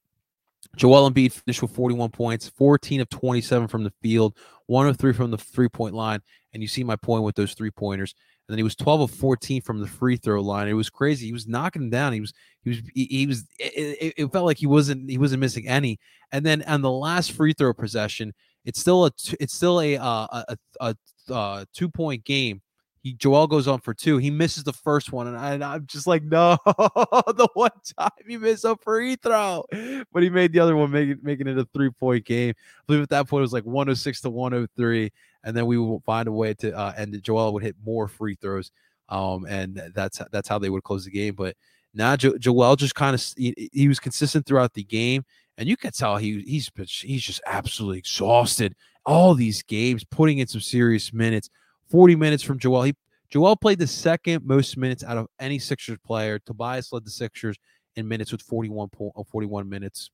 Joel 0.76 1.10
Embiid 1.10 1.32
finished 1.32 1.62
with 1.62 1.72
41 1.72 2.10
points, 2.10 2.48
14 2.48 3.00
of 3.00 3.08
27 3.10 3.68
from 3.68 3.84
the 3.84 3.92
field, 4.02 4.36
one 4.66 4.88
of 4.88 4.96
three 4.96 5.12
from 5.12 5.30
the 5.30 5.38
three 5.38 5.68
point 5.68 5.94
line. 5.94 6.20
And 6.52 6.62
you 6.62 6.68
see 6.68 6.84
my 6.84 6.96
point 6.96 7.24
with 7.24 7.34
those 7.34 7.54
three 7.54 7.70
pointers 7.70 8.14
and 8.48 8.54
then 8.54 8.58
he 8.58 8.62
was 8.62 8.74
12 8.76 9.02
of 9.02 9.10
14 9.10 9.60
from 9.60 9.80
the 9.80 9.86
free 9.86 10.16
throw 10.16 10.40
line. 10.40 10.68
It 10.68 10.72
was 10.72 10.88
crazy. 10.88 11.26
He 11.26 11.34
was 11.34 11.46
knocking 11.46 11.82
them 11.82 11.90
down. 11.90 12.14
He 12.14 12.20
was 12.20 12.32
he 12.62 12.70
was 12.70 12.78
he, 12.94 13.04
he 13.04 13.26
was 13.26 13.44
it, 13.58 14.14
it, 14.16 14.32
felt 14.32 14.46
like 14.46 14.56
he 14.56 14.66
wasn't 14.66 15.10
he 15.10 15.18
wasn't 15.18 15.40
missing 15.40 15.68
any. 15.68 15.98
And 16.32 16.46
then 16.46 16.62
on 16.62 16.80
the 16.80 16.90
last 16.90 17.32
free 17.32 17.52
throw 17.52 17.74
possession, 17.74 18.32
it's 18.64 18.80
still 18.80 19.04
a 19.04 19.10
it's 19.38 19.54
still 19.54 19.82
a 19.82 19.98
uh, 19.98 20.26
a, 20.32 20.44
a, 20.48 20.56
a, 20.80 21.34
a 21.34 21.66
two 21.74 21.90
point 21.90 22.24
game. 22.24 22.62
He 23.02 23.10
He 23.10 23.14
Joel 23.16 23.48
goes 23.48 23.68
on 23.68 23.80
for 23.80 23.92
two. 23.92 24.16
He 24.16 24.30
misses 24.30 24.64
the 24.64 24.72
first 24.72 25.12
one, 25.12 25.26
and, 25.26 25.36
I, 25.36 25.74
am 25.74 25.86
just 25.86 26.06
like, 26.06 26.22
no, 26.24 26.56
the 26.64 27.48
one 27.52 27.70
time 27.98 28.10
he 28.26 28.38
missed 28.38 28.64
a 28.64 28.76
free 28.76 29.16
throw, 29.16 29.62
but 30.10 30.22
he 30.22 30.30
made 30.30 30.52
the 30.52 30.60
other 30.60 30.74
one, 30.74 30.90
making 30.90 31.18
making 31.22 31.48
it 31.48 31.58
a 31.58 31.68
three 31.74 31.90
point 31.90 32.24
game. 32.24 32.54
I 32.56 32.82
believe 32.86 33.02
at 33.02 33.10
that 33.10 33.28
point 33.28 33.40
it 33.40 33.42
was 33.42 33.52
like 33.52 33.66
106 33.66 34.22
to 34.22 34.30
103, 34.30 35.12
and 35.44 35.56
then 35.56 35.66
we 35.66 35.78
would 35.78 36.02
find 36.04 36.28
a 36.28 36.32
way 36.32 36.54
to 36.54 36.76
uh, 36.76 36.94
it. 36.96 37.22
Joel 37.22 37.52
would 37.52 37.62
hit 37.62 37.76
more 37.84 38.08
free 38.08 38.36
throws, 38.40 38.70
um, 39.08 39.46
and 39.46 39.80
that's 39.94 40.20
that's 40.30 40.48
how 40.48 40.58
they 40.58 40.70
would 40.70 40.84
close 40.84 41.04
the 41.04 41.10
game. 41.10 41.34
But 41.34 41.56
now 41.94 42.16
jo- 42.16 42.38
Joel 42.38 42.76
just 42.76 42.94
kind 42.94 43.14
of 43.14 43.24
he, 43.36 43.70
he 43.72 43.88
was 43.88 44.00
consistent 44.00 44.46
throughout 44.46 44.74
the 44.74 44.84
game 44.84 45.24
and 45.58 45.68
you 45.68 45.76
could 45.76 45.92
tell 45.92 46.16
he 46.16 46.40
he's 46.42 46.70
he's 46.88 47.22
just 47.22 47.42
absolutely 47.44 47.98
exhausted. 47.98 48.74
All 49.04 49.34
these 49.34 49.62
games, 49.62 50.04
putting 50.04 50.38
in 50.38 50.46
some 50.46 50.60
serious 50.60 51.12
minutes. 51.12 51.50
Forty 51.90 52.14
minutes 52.14 52.42
from 52.42 52.58
Joel. 52.58 52.82
He 52.82 52.94
Joel 53.28 53.56
played 53.56 53.78
the 53.80 53.86
second 53.86 54.46
most 54.46 54.76
minutes 54.76 55.02
out 55.02 55.18
of 55.18 55.26
any 55.40 55.58
Sixers 55.58 55.98
player. 56.04 56.38
Tobias 56.38 56.92
led 56.92 57.04
the 57.04 57.10
Sixers 57.10 57.58
in 57.96 58.06
minutes 58.06 58.30
with 58.30 58.40
41 58.42 58.88
point, 58.88 59.12
uh, 59.16 59.24
41 59.24 59.68
minutes. 59.68 60.10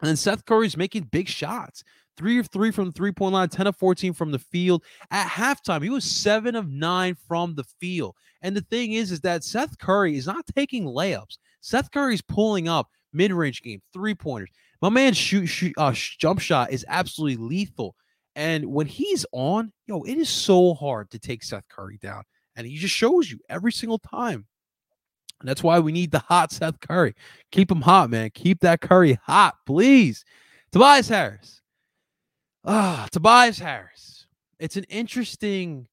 And 0.00 0.08
then 0.08 0.16
Seth 0.16 0.44
Curry's 0.44 0.76
making 0.76 1.04
big 1.04 1.28
shots. 1.28 1.82
Three 2.16 2.38
of 2.38 2.48
three 2.48 2.72
from 2.72 2.90
three 2.90 3.12
point 3.12 3.34
line, 3.34 3.48
10 3.48 3.68
of 3.68 3.76
14 3.76 4.12
from 4.12 4.32
the 4.32 4.38
field. 4.38 4.82
At 5.10 5.28
halftime, 5.28 5.82
he 5.82 5.90
was 5.90 6.04
seven 6.04 6.56
of 6.56 6.68
nine 6.68 7.16
from 7.28 7.54
the 7.54 7.64
field. 7.64 8.16
And 8.42 8.56
the 8.56 8.60
thing 8.62 8.92
is, 8.92 9.12
is 9.12 9.20
that 9.20 9.44
Seth 9.44 9.78
Curry 9.78 10.16
is 10.16 10.26
not 10.26 10.46
taking 10.54 10.84
layups. 10.84 11.38
Seth 11.60 11.90
Curry's 11.90 12.22
pulling 12.22 12.68
up 12.68 12.88
mid 13.12 13.32
range 13.32 13.62
game, 13.62 13.82
three 13.92 14.14
pointers. 14.14 14.50
My 14.80 14.88
man 14.88 15.12
shoot, 15.12 15.46
shoot 15.46 15.74
uh, 15.76 15.92
jump 15.92 16.40
shot 16.40 16.70
is 16.70 16.84
absolutely 16.88 17.44
lethal. 17.44 17.96
And 18.36 18.66
when 18.66 18.86
he's 18.86 19.26
on, 19.32 19.72
yo, 19.86 20.02
it 20.02 20.16
is 20.16 20.28
so 20.28 20.74
hard 20.74 21.10
to 21.10 21.18
take 21.18 21.42
Seth 21.42 21.68
Curry 21.68 21.98
down. 22.00 22.22
And 22.54 22.66
he 22.66 22.76
just 22.76 22.94
shows 22.94 23.30
you 23.30 23.38
every 23.48 23.72
single 23.72 23.98
time. 23.98 24.46
And 25.40 25.48
that's 25.48 25.62
why 25.62 25.78
we 25.78 25.92
need 25.92 26.10
the 26.10 26.18
hot 26.18 26.52
Seth 26.52 26.80
Curry. 26.80 27.14
Keep 27.52 27.70
him 27.70 27.82
hot, 27.82 28.10
man. 28.10 28.30
Keep 28.34 28.60
that 28.60 28.80
Curry 28.80 29.18
hot, 29.22 29.54
please. 29.66 30.24
Tobias 30.72 31.08
Harris. 31.08 31.62
Ah, 32.64 33.06
Tobias 33.12 33.58
Harris. 33.58 34.26
It's 34.58 34.76
an 34.76 34.84
interesting 34.84 35.86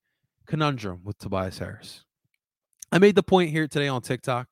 conundrum 0.48 1.02
with 1.04 1.18
Tobias 1.20 1.60
Harris. 1.60 2.04
I 2.92 2.98
made 2.98 3.16
the 3.16 3.24
point 3.24 3.52
here 3.52 3.68
today 3.68 3.88
on 3.88 4.02
TikTok 4.02 4.48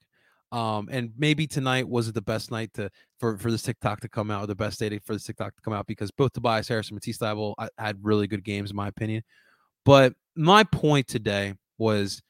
um, 0.53 0.87
and 0.91 1.11
maybe 1.17 1.47
tonight 1.47 1.89
wasn't 1.89 2.13
the 2.13 2.21
best 2.21 2.51
night 2.51 2.71
to 2.75 2.91
for 3.19 3.39
for 3.39 3.49
this 3.49 3.63
TikTok 3.63 4.01
to 4.01 4.07
come 4.07 4.29
out, 4.29 4.43
or 4.43 4.47
the 4.47 4.55
best 4.55 4.79
day 4.79 4.99
for 4.99 5.13
this 5.13 5.23
TikTok 5.23 5.55
to 5.55 5.61
come 5.63 5.73
out 5.73 5.87
because 5.87 6.11
both 6.11 6.31
Tobias 6.31 6.67
Harris 6.67 6.89
and 6.89 6.95
Matisse 6.95 7.17
Thybulle 7.17 7.55
had 7.79 7.97
really 8.03 8.27
good 8.27 8.43
games, 8.43 8.69
in 8.69 8.75
my 8.75 8.87
opinion. 8.87 9.23
But 9.83 10.13
my 10.35 10.63
point 10.63 11.07
today 11.07 11.55
was, 11.79 12.21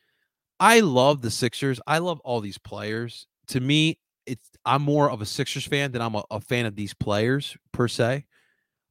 I 0.63 0.79
love 0.79 1.21
the 1.21 1.29
Sixers. 1.29 1.81
I 1.85 1.97
love 1.97 2.21
all 2.21 2.39
these 2.39 2.57
players. 2.57 3.27
To 3.47 3.59
me, 3.59 3.99
it's 4.25 4.49
I'm 4.63 4.81
more 4.81 5.11
of 5.11 5.21
a 5.21 5.25
Sixers 5.25 5.65
fan 5.65 5.91
than 5.91 6.01
I'm 6.01 6.15
a, 6.15 6.23
a 6.31 6.39
fan 6.39 6.65
of 6.65 6.73
these 6.73 6.93
players 6.93 7.57
per 7.73 7.89
se, 7.89 8.25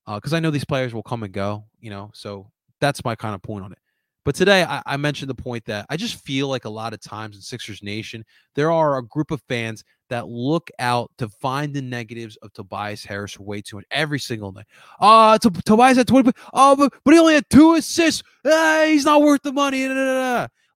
because 0.07 0.35
uh, 0.35 0.37
I 0.37 0.41
know 0.41 0.51
these 0.51 0.67
players 0.67 0.93
will 0.93 1.03
come 1.03 1.23
and 1.23 1.33
go. 1.33 1.65
You 1.81 1.89
know, 1.89 2.11
so 2.13 2.51
that's 2.79 3.03
my 3.07 3.15
kind 3.15 3.35
of 3.35 3.41
point 3.41 3.65
on 3.65 3.73
it. 3.73 3.79
But 4.23 4.35
today, 4.35 4.65
I, 4.65 4.83
I, 4.85 4.97
mentioned 4.99 5.31
the 5.31 5.35
point 5.35 5.65
that 5.65 5.87
I 5.89 5.97
just 5.97 6.17
feel 6.17 6.47
like 6.47 6.67
a 6.67 6.71
lot 6.71 6.93
of 6.93 7.01
times 7.01 7.37
in 7.37 7.43
Sixers 7.43 7.83
Nation, 7.83 8.23
there 8.55 8.71
are 8.71 8.99
a 8.99 9.03
group 9.03 9.31
of 9.31 9.43
fans 9.49 9.83
that 10.11 10.29
look 10.29 10.71
out 10.79 11.11
to 11.19 11.29
find 11.29 11.75
the 11.75 11.81
negatives 11.81 12.37
of 12.37 12.53
Tobias 12.53 13.03
Harris 13.03 13.41
way 13.41 13.63
too 13.63 13.77
much 13.77 13.87
every 13.91 14.21
single 14.21 14.53
night. 14.53 14.67
Uh, 15.01 15.39
to, 15.39 15.51
Tobias 15.51 15.97
had 15.97 16.07
20, 16.07 16.31
oh, 16.53 16.77
but, 16.77 16.93
but 17.03 17.15
he 17.15 17.19
only 17.19 17.35
had 17.35 17.49
two 17.51 17.75
assists. 17.75 18.23
Ah, 18.47 18.85
he's 18.87 19.07
not 19.07 19.23
worth 19.23 19.43
the 19.43 19.53
money. 19.53 19.89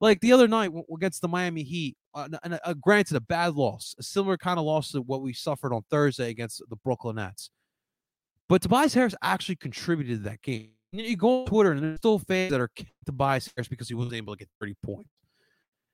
Like 0.00 0.20
the 0.20 0.32
other 0.32 0.46
night 0.46 0.70
against 0.94 1.22
the 1.22 1.28
Miami 1.28 1.62
Heat, 1.62 1.96
uh, 2.14 2.28
and 2.42 2.60
uh, 2.62 2.74
granted, 2.74 3.16
a 3.16 3.20
bad 3.20 3.54
loss, 3.54 3.94
a 3.98 4.02
similar 4.02 4.36
kind 4.36 4.58
of 4.58 4.66
loss 4.66 4.90
to 4.92 5.00
what 5.00 5.22
we 5.22 5.32
suffered 5.32 5.72
on 5.72 5.82
Thursday 5.90 6.30
against 6.30 6.62
the 6.68 6.76
Brooklyn 6.76 7.16
Nets. 7.16 7.50
But 8.48 8.62
Tobias 8.62 8.94
Harris 8.94 9.14
actually 9.22 9.56
contributed 9.56 10.18
to 10.18 10.30
that 10.30 10.42
game. 10.42 10.70
You 10.92 11.16
go 11.16 11.40
on 11.40 11.46
Twitter 11.46 11.72
and 11.72 11.82
there's 11.82 11.98
still 11.98 12.18
fans 12.18 12.52
that 12.52 12.60
are 12.60 12.70
to 13.06 13.12
buy 13.12 13.40
Harris 13.56 13.68
because 13.68 13.88
he 13.88 13.94
wasn't 13.94 14.14
able 14.14 14.34
to 14.34 14.38
get 14.38 14.48
30 14.60 14.74
points. 14.82 15.10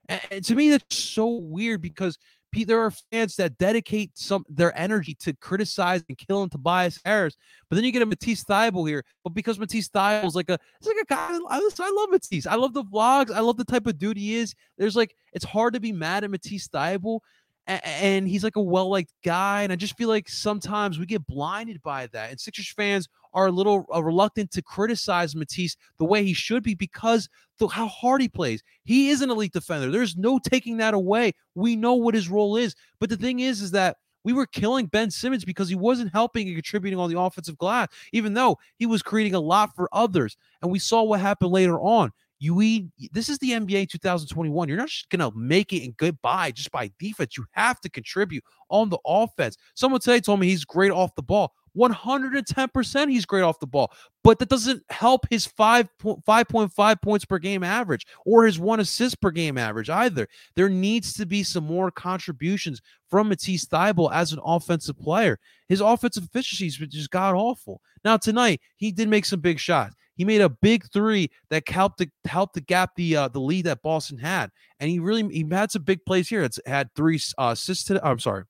And, 0.08 0.20
and 0.30 0.44
to 0.44 0.54
me, 0.54 0.70
that's 0.70 0.96
so 0.96 1.28
weird 1.28 1.80
because 1.80 2.18
there 2.52 2.80
are 2.80 2.90
fans 3.10 3.36
that 3.36 3.58
dedicate 3.58 4.10
some 4.14 4.44
their 4.48 4.76
energy 4.78 5.14
to 5.20 5.32
criticize 5.34 6.04
and 6.08 6.18
killing 6.18 6.50
Tobias 6.50 7.00
Harris, 7.04 7.36
but 7.68 7.76
then 7.76 7.84
you 7.84 7.92
get 7.92 8.02
a 8.02 8.06
Matisse 8.06 8.44
Thybulle 8.44 8.88
here. 8.88 9.04
But 9.24 9.30
because 9.30 9.58
Matisse 9.58 9.90
is 9.94 10.34
like 10.34 10.50
a, 10.50 10.58
it's 10.78 10.86
like 10.86 10.96
a 11.02 11.06
guy. 11.06 11.38
I, 11.48 11.70
I 11.80 11.92
love 11.96 12.10
Matisse. 12.10 12.46
I 12.46 12.54
love 12.56 12.74
the 12.74 12.84
vlogs. 12.84 13.34
I 13.34 13.40
love 13.40 13.56
the 13.56 13.64
type 13.64 13.86
of 13.86 13.98
dude 13.98 14.16
he 14.16 14.34
is. 14.34 14.54
There's 14.76 14.96
like, 14.96 15.16
it's 15.32 15.44
hard 15.44 15.74
to 15.74 15.80
be 15.80 15.92
mad 15.92 16.24
at 16.24 16.30
Matisse 16.30 16.68
Thybulle 16.68 17.20
and 17.66 18.26
he's 18.26 18.44
like 18.44 18.56
a 18.56 18.62
well 18.62 18.90
liked 18.90 19.12
guy. 19.24 19.62
And 19.62 19.72
I 19.72 19.76
just 19.76 19.96
feel 19.96 20.08
like 20.08 20.28
sometimes 20.28 20.98
we 20.98 21.06
get 21.06 21.26
blinded 21.26 21.82
by 21.82 22.08
that. 22.08 22.30
And 22.30 22.40
Sixers 22.40 22.68
fans 22.70 23.08
are 23.34 23.46
a 23.46 23.52
little 23.52 23.86
uh, 23.94 24.02
reluctant 24.02 24.50
to 24.52 24.62
criticize 24.62 25.34
Matisse 25.34 25.76
the 25.98 26.04
way 26.04 26.24
he 26.24 26.34
should 26.34 26.62
be 26.62 26.74
because 26.74 27.28
the, 27.58 27.66
how 27.66 27.88
hard 27.88 28.20
he 28.20 28.28
plays. 28.28 28.62
He 28.84 29.10
is 29.10 29.22
an 29.22 29.30
elite 29.30 29.52
defender. 29.52 29.90
There's 29.90 30.16
no 30.16 30.38
taking 30.38 30.76
that 30.78 30.94
away. 30.94 31.32
We 31.54 31.76
know 31.76 31.94
what 31.94 32.14
his 32.14 32.28
role 32.28 32.56
is. 32.56 32.74
But 32.98 33.10
the 33.10 33.16
thing 33.16 33.40
is, 33.40 33.62
is 33.62 33.70
that 33.72 33.96
we 34.24 34.32
were 34.32 34.46
killing 34.46 34.86
Ben 34.86 35.10
Simmons 35.10 35.44
because 35.44 35.68
he 35.68 35.74
wasn't 35.74 36.12
helping 36.12 36.46
and 36.46 36.56
contributing 36.56 36.98
on 36.98 37.10
the 37.10 37.18
offensive 37.18 37.58
glass, 37.58 37.88
even 38.12 38.34
though 38.34 38.58
he 38.78 38.86
was 38.86 39.02
creating 39.02 39.34
a 39.34 39.40
lot 39.40 39.74
for 39.74 39.88
others. 39.92 40.36
And 40.62 40.70
we 40.70 40.78
saw 40.78 41.02
what 41.02 41.20
happened 41.20 41.50
later 41.50 41.80
on. 41.80 42.12
You 42.42 42.90
this 43.12 43.28
is 43.28 43.38
the 43.38 43.50
NBA 43.50 43.88
2021. 43.88 44.68
You're 44.68 44.76
not 44.76 44.88
just 44.88 45.08
gonna 45.10 45.30
make 45.36 45.72
it 45.72 45.84
and 45.84 45.96
goodbye 45.96 46.50
just 46.50 46.72
by 46.72 46.90
defense. 46.98 47.36
You 47.36 47.44
have 47.52 47.80
to 47.82 47.88
contribute 47.88 48.42
on 48.68 48.88
the 48.88 48.98
offense. 49.06 49.56
Someone 49.74 50.00
today 50.00 50.18
told 50.18 50.40
me 50.40 50.48
he's 50.48 50.64
great 50.64 50.90
off 50.90 51.14
the 51.14 51.22
ball. 51.22 51.52
110% 51.76 53.10
he's 53.10 53.24
great 53.24 53.42
off 53.42 53.60
the 53.60 53.66
ball, 53.66 53.92
but 54.24 54.40
that 54.40 54.48
doesn't 54.48 54.82
help 54.90 55.24
his 55.30 55.46
5 55.46 55.88
5.5 56.02 57.00
points 57.00 57.24
per 57.24 57.38
game 57.38 57.62
average 57.62 58.06
or 58.26 58.44
his 58.44 58.58
one 58.58 58.80
assist 58.80 59.20
per 59.20 59.30
game 59.30 59.56
average 59.56 59.88
either. 59.88 60.26
There 60.56 60.68
needs 60.68 61.12
to 61.14 61.26
be 61.26 61.44
some 61.44 61.64
more 61.64 61.92
contributions 61.92 62.82
from 63.08 63.28
Matisse 63.28 63.66
Thybulle 63.66 64.12
as 64.12 64.32
an 64.32 64.40
offensive 64.44 64.98
player. 64.98 65.38
His 65.68 65.80
offensive 65.80 66.24
efficiency 66.24 66.66
is 66.66 66.76
just 66.76 67.10
god 67.10 67.36
awful. 67.36 67.80
Now 68.04 68.16
tonight 68.16 68.60
he 68.76 68.90
did 68.90 69.08
make 69.08 69.26
some 69.26 69.40
big 69.40 69.60
shots. 69.60 69.94
He 70.14 70.24
made 70.24 70.40
a 70.40 70.48
big 70.48 70.84
three 70.92 71.30
that 71.50 71.68
helped 71.68 71.98
to 71.98 72.10
help 72.26 72.52
to 72.52 72.60
gap 72.60 72.90
the 72.96 73.16
uh, 73.16 73.28
the 73.28 73.40
lead 73.40 73.66
that 73.66 73.82
Boston 73.82 74.18
had, 74.18 74.50
and 74.78 74.90
he 74.90 74.98
really 74.98 75.26
he 75.28 75.46
had 75.50 75.70
some 75.70 75.82
big 75.82 76.04
plays 76.04 76.28
here. 76.28 76.42
It's 76.42 76.60
had 76.66 76.94
three 76.94 77.20
uh, 77.38 77.50
assists. 77.52 77.84
To, 77.84 78.06
I'm 78.06 78.18
sorry, 78.18 78.44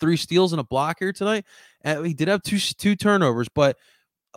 three 0.00 0.16
steals 0.16 0.52
and 0.52 0.60
a 0.60 0.64
block 0.64 0.98
here 0.98 1.12
tonight. 1.12 1.44
And 1.82 2.06
he 2.06 2.14
did 2.14 2.28
have 2.28 2.42
two 2.42 2.58
two 2.58 2.96
turnovers, 2.96 3.48
but 3.54 3.76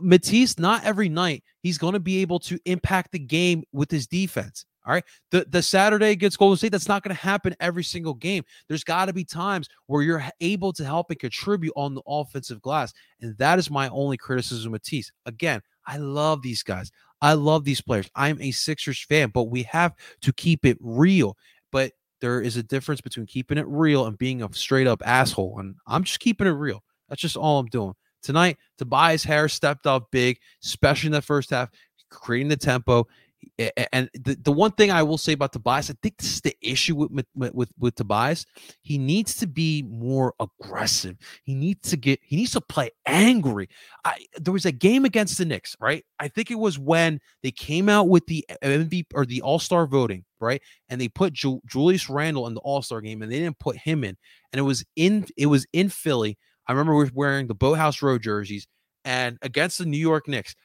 Matisse, 0.01 0.59
not 0.59 0.83
every 0.83 1.09
night 1.09 1.43
he's 1.61 1.77
going 1.77 1.93
to 1.93 1.99
be 1.99 2.21
able 2.21 2.39
to 2.39 2.59
impact 2.65 3.11
the 3.11 3.19
game 3.19 3.63
with 3.71 3.89
his 3.89 4.07
defense. 4.07 4.65
All 4.85 4.93
right. 4.93 5.03
The 5.31 5.47
the 5.49 5.63
Saturday 5.63 6.11
against 6.11 6.37
Golden 6.37 6.57
State, 6.57 6.71
that's 6.71 6.87
not 6.87 7.03
going 7.03 7.15
to 7.15 7.21
happen 7.21 7.55
every 7.59 7.83
single 7.83 8.13
game. 8.13 8.43
There's 8.67 8.83
got 8.83 9.05
to 9.05 9.13
be 9.13 9.23
times 9.23 9.67
where 9.87 10.03
you're 10.03 10.23
able 10.41 10.73
to 10.73 10.85
help 10.85 11.09
and 11.09 11.19
contribute 11.19 11.73
on 11.75 11.95
the 11.95 12.03
offensive 12.05 12.61
glass. 12.61 12.93
And 13.19 13.35
that 13.37 13.57
is 13.57 13.71
my 13.71 13.89
only 13.89 14.17
criticism 14.17 14.67
of 14.67 14.73
Matisse. 14.73 15.11
Again, 15.25 15.61
I 15.87 15.97
love 15.97 16.41
these 16.41 16.63
guys. 16.63 16.91
I 17.21 17.33
love 17.33 17.63
these 17.63 17.81
players. 17.81 18.09
I'm 18.15 18.39
a 18.41 18.51
Sixers 18.51 19.01
fan, 19.01 19.29
but 19.29 19.43
we 19.43 19.63
have 19.63 19.93
to 20.21 20.33
keep 20.33 20.65
it 20.65 20.77
real. 20.79 21.37
But 21.71 21.93
there 22.21 22.41
is 22.41 22.57
a 22.57 22.63
difference 22.63 23.01
between 23.01 23.25
keeping 23.25 23.57
it 23.57 23.67
real 23.67 24.05
and 24.05 24.17
being 24.17 24.41
a 24.41 24.53
straight 24.53 24.87
up 24.87 25.01
asshole. 25.05 25.59
And 25.59 25.75
I'm 25.87 26.03
just 26.03 26.19
keeping 26.19 26.47
it 26.47 26.51
real. 26.51 26.83
That's 27.09 27.21
just 27.21 27.37
all 27.37 27.59
I'm 27.59 27.67
doing. 27.67 27.93
Tonight, 28.23 28.57
Tobias 28.77 29.23
Harris 29.23 29.53
stepped 29.53 29.85
up 29.85 30.09
big, 30.11 30.39
especially 30.63 31.07
in 31.07 31.13
the 31.13 31.21
first 31.21 31.51
half, 31.51 31.69
creating 32.09 32.49
the 32.49 32.57
tempo 32.57 33.07
and 33.91 34.09
the, 34.13 34.37
the 34.41 34.51
one 34.51 34.71
thing 34.71 34.91
I 34.91 35.03
will 35.03 35.17
say 35.17 35.33
about 35.33 35.53
Tobias, 35.53 35.89
I 35.89 35.95
think 36.01 36.17
this 36.17 36.33
is 36.33 36.41
the 36.41 36.55
issue 36.61 36.95
with, 36.95 37.25
with 37.35 37.69
with 37.79 37.95
Tobias. 37.95 38.45
He 38.81 38.97
needs 38.97 39.35
to 39.35 39.47
be 39.47 39.83
more 39.83 40.33
aggressive. 40.39 41.17
He 41.43 41.55
needs 41.55 41.89
to 41.89 41.97
get. 41.97 42.19
He 42.23 42.35
needs 42.35 42.51
to 42.51 42.61
play 42.61 42.91
angry. 43.05 43.69
I, 44.03 44.25
there 44.39 44.53
was 44.53 44.65
a 44.65 44.71
game 44.71 45.05
against 45.05 45.37
the 45.37 45.45
Knicks, 45.45 45.75
right? 45.79 46.03
I 46.19 46.27
think 46.27 46.51
it 46.51 46.59
was 46.59 46.77
when 46.79 47.19
they 47.43 47.51
came 47.51 47.89
out 47.89 48.09
with 48.09 48.25
the 48.27 48.45
MVP 48.63 49.05
or 49.13 49.25
the 49.25 49.41
All 49.41 49.59
Star 49.59 49.87
voting, 49.87 50.25
right? 50.39 50.61
And 50.89 50.99
they 50.99 51.07
put 51.07 51.33
Ju- 51.33 51.61
Julius 51.65 52.09
Randle 52.09 52.47
in 52.47 52.53
the 52.53 52.61
All 52.61 52.81
Star 52.81 53.01
game, 53.01 53.21
and 53.21 53.31
they 53.31 53.39
didn't 53.39 53.59
put 53.59 53.77
him 53.77 54.03
in. 54.03 54.17
And 54.51 54.59
it 54.59 54.63
was 54.63 54.85
in 54.95 55.25
it 55.37 55.47
was 55.47 55.65
in 55.73 55.89
Philly. 55.89 56.37
I 56.67 56.73
remember 56.73 56.95
we 56.95 57.05
were 57.05 57.11
wearing 57.13 57.47
the 57.47 57.55
Boathouse 57.55 58.01
Row 58.01 58.17
jerseys, 58.17 58.67
and 59.03 59.37
against 59.41 59.77
the 59.77 59.85
New 59.85 59.97
York 59.97 60.27
Knicks. 60.27 60.55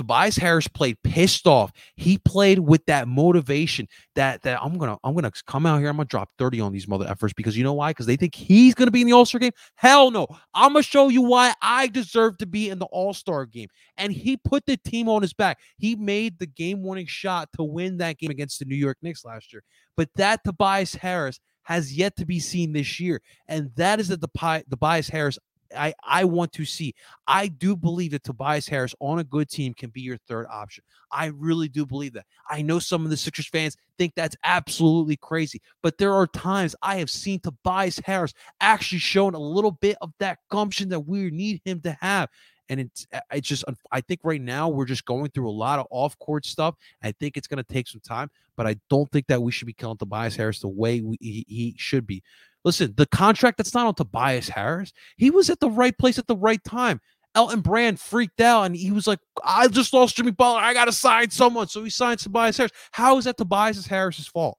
Tobias 0.00 0.38
Harris 0.38 0.66
played 0.66 0.96
pissed 1.04 1.46
off. 1.46 1.72
He 1.94 2.16
played 2.16 2.58
with 2.58 2.86
that 2.86 3.06
motivation 3.06 3.86
that 4.14 4.40
that 4.44 4.58
I'm 4.62 4.78
gonna 4.78 4.96
I'm 5.04 5.14
gonna 5.14 5.30
come 5.46 5.66
out 5.66 5.78
here. 5.78 5.90
I'm 5.90 5.96
gonna 5.96 6.06
drop 6.06 6.30
30 6.38 6.58
on 6.62 6.72
these 6.72 6.88
mother 6.88 7.04
effers 7.04 7.34
because 7.36 7.54
you 7.54 7.62
know 7.62 7.74
why? 7.74 7.90
Because 7.90 8.06
they 8.06 8.16
think 8.16 8.34
he's 8.34 8.74
gonna 8.74 8.90
be 8.90 9.02
in 9.02 9.06
the 9.06 9.12
All 9.12 9.26
Star 9.26 9.38
game. 9.38 9.52
Hell 9.74 10.10
no! 10.10 10.26
I'm 10.54 10.72
gonna 10.72 10.82
show 10.82 11.10
you 11.10 11.20
why 11.20 11.52
I 11.60 11.86
deserve 11.88 12.38
to 12.38 12.46
be 12.46 12.70
in 12.70 12.78
the 12.78 12.86
All 12.86 13.12
Star 13.12 13.44
game. 13.44 13.68
And 13.98 14.10
he 14.10 14.38
put 14.38 14.64
the 14.64 14.78
team 14.78 15.06
on 15.06 15.20
his 15.20 15.34
back. 15.34 15.58
He 15.76 15.96
made 15.96 16.38
the 16.38 16.46
game 16.46 16.82
winning 16.82 17.04
shot 17.04 17.50
to 17.58 17.62
win 17.62 17.98
that 17.98 18.16
game 18.16 18.30
against 18.30 18.58
the 18.58 18.64
New 18.64 18.76
York 18.76 18.96
Knicks 19.02 19.22
last 19.22 19.52
year. 19.52 19.62
But 19.98 20.08
that 20.16 20.40
Tobias 20.44 20.94
Harris 20.94 21.40
has 21.64 21.92
yet 21.92 22.16
to 22.16 22.24
be 22.24 22.40
seen 22.40 22.72
this 22.72 22.98
year, 22.98 23.20
and 23.48 23.70
that 23.76 24.00
is 24.00 24.08
the 24.08 24.62
Tobias 24.70 25.10
Harris 25.10 25.38
I, 25.76 25.94
I 26.02 26.24
want 26.24 26.52
to 26.52 26.64
see. 26.64 26.94
I 27.26 27.48
do 27.48 27.76
believe 27.76 28.12
that 28.12 28.24
Tobias 28.24 28.68
Harris 28.68 28.94
on 29.00 29.18
a 29.18 29.24
good 29.24 29.48
team 29.48 29.74
can 29.74 29.90
be 29.90 30.00
your 30.00 30.16
third 30.28 30.46
option. 30.50 30.84
I 31.12 31.26
really 31.26 31.68
do 31.68 31.86
believe 31.86 32.12
that. 32.14 32.26
I 32.48 32.62
know 32.62 32.78
some 32.78 33.04
of 33.04 33.10
the 33.10 33.16
Sixers 33.16 33.48
fans 33.48 33.76
think 33.98 34.14
that's 34.14 34.36
absolutely 34.44 35.16
crazy, 35.16 35.60
but 35.82 35.98
there 35.98 36.14
are 36.14 36.26
times 36.26 36.74
I 36.82 36.96
have 36.96 37.10
seen 37.10 37.40
Tobias 37.40 37.98
Harris 38.04 38.34
actually 38.60 38.98
showing 38.98 39.34
a 39.34 39.40
little 39.40 39.72
bit 39.72 39.96
of 40.00 40.12
that 40.18 40.38
gumption 40.50 40.88
that 40.90 41.00
we 41.00 41.30
need 41.30 41.60
him 41.64 41.80
to 41.80 41.96
have. 42.00 42.28
And 42.68 42.78
it's 42.78 43.04
it's 43.32 43.48
just 43.48 43.64
I 43.90 44.00
think 44.00 44.20
right 44.22 44.40
now 44.40 44.68
we're 44.68 44.84
just 44.84 45.04
going 45.04 45.30
through 45.30 45.48
a 45.48 45.50
lot 45.50 45.80
of 45.80 45.88
off 45.90 46.16
court 46.20 46.46
stuff. 46.46 46.76
I 47.02 47.10
think 47.10 47.36
it's 47.36 47.48
going 47.48 47.62
to 47.62 47.72
take 47.72 47.88
some 47.88 48.00
time, 48.00 48.30
but 48.56 48.64
I 48.64 48.76
don't 48.88 49.10
think 49.10 49.26
that 49.26 49.42
we 49.42 49.50
should 49.50 49.66
be 49.66 49.72
killing 49.72 49.96
Tobias 49.96 50.36
Harris 50.36 50.60
the 50.60 50.68
way 50.68 51.00
we, 51.00 51.16
he, 51.20 51.44
he 51.48 51.74
should 51.76 52.06
be. 52.06 52.22
Listen, 52.64 52.94
the 52.96 53.06
contract 53.06 53.56
that's 53.56 53.74
not 53.74 53.86
on 53.86 53.94
Tobias 53.94 54.48
Harris. 54.48 54.92
He 55.16 55.30
was 55.30 55.48
at 55.50 55.60
the 55.60 55.70
right 55.70 55.96
place 55.96 56.18
at 56.18 56.26
the 56.26 56.36
right 56.36 56.62
time. 56.62 57.00
Elton 57.34 57.60
Brand 57.60 58.00
freaked 58.00 58.40
out 58.40 58.64
and 58.64 58.76
he 58.76 58.90
was 58.90 59.06
like, 59.06 59.20
I 59.44 59.68
just 59.68 59.92
lost 59.92 60.16
Jimmy 60.16 60.32
Butler. 60.32 60.60
I 60.60 60.74
got 60.74 60.86
to 60.86 60.92
sign 60.92 61.30
someone. 61.30 61.68
So 61.68 61.82
he 61.84 61.90
signed 61.90 62.18
Tobias 62.18 62.56
Harris. 62.56 62.72
How 62.92 63.18
is 63.18 63.24
that 63.24 63.36
Tobias 63.36 63.86
Harris's 63.86 64.26
fault? 64.26 64.58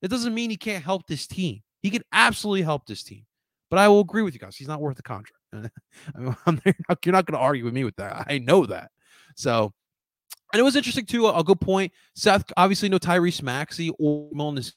It 0.00 0.08
doesn't 0.08 0.34
mean 0.34 0.50
he 0.50 0.56
can't 0.56 0.82
help 0.82 1.06
this 1.06 1.26
team. 1.26 1.60
He 1.82 1.90
can 1.90 2.02
absolutely 2.12 2.62
help 2.62 2.86
this 2.86 3.02
team. 3.02 3.24
But 3.70 3.78
I 3.78 3.88
will 3.88 4.00
agree 4.00 4.22
with 4.22 4.34
you 4.34 4.40
guys. 4.40 4.56
He's 4.56 4.68
not 4.68 4.80
worth 4.80 4.96
the 4.96 5.02
contract. 5.02 5.38
I 6.14 6.50
mean, 6.50 6.62
you're 7.04 7.12
not 7.12 7.26
going 7.26 7.38
to 7.38 7.38
argue 7.38 7.64
with 7.64 7.74
me 7.74 7.84
with 7.84 7.96
that. 7.96 8.26
I 8.28 8.38
know 8.38 8.66
that. 8.66 8.90
So 9.36 9.72
and 10.52 10.60
it 10.60 10.62
was 10.62 10.76
interesting 10.76 11.06
too. 11.06 11.26
A, 11.26 11.42
good 11.42 11.60
point. 11.60 11.92
Seth, 12.14 12.44
obviously, 12.56 12.88
no 12.88 12.98
Tyrese 12.98 13.42
Maxey 13.42 13.90
or 13.98 14.28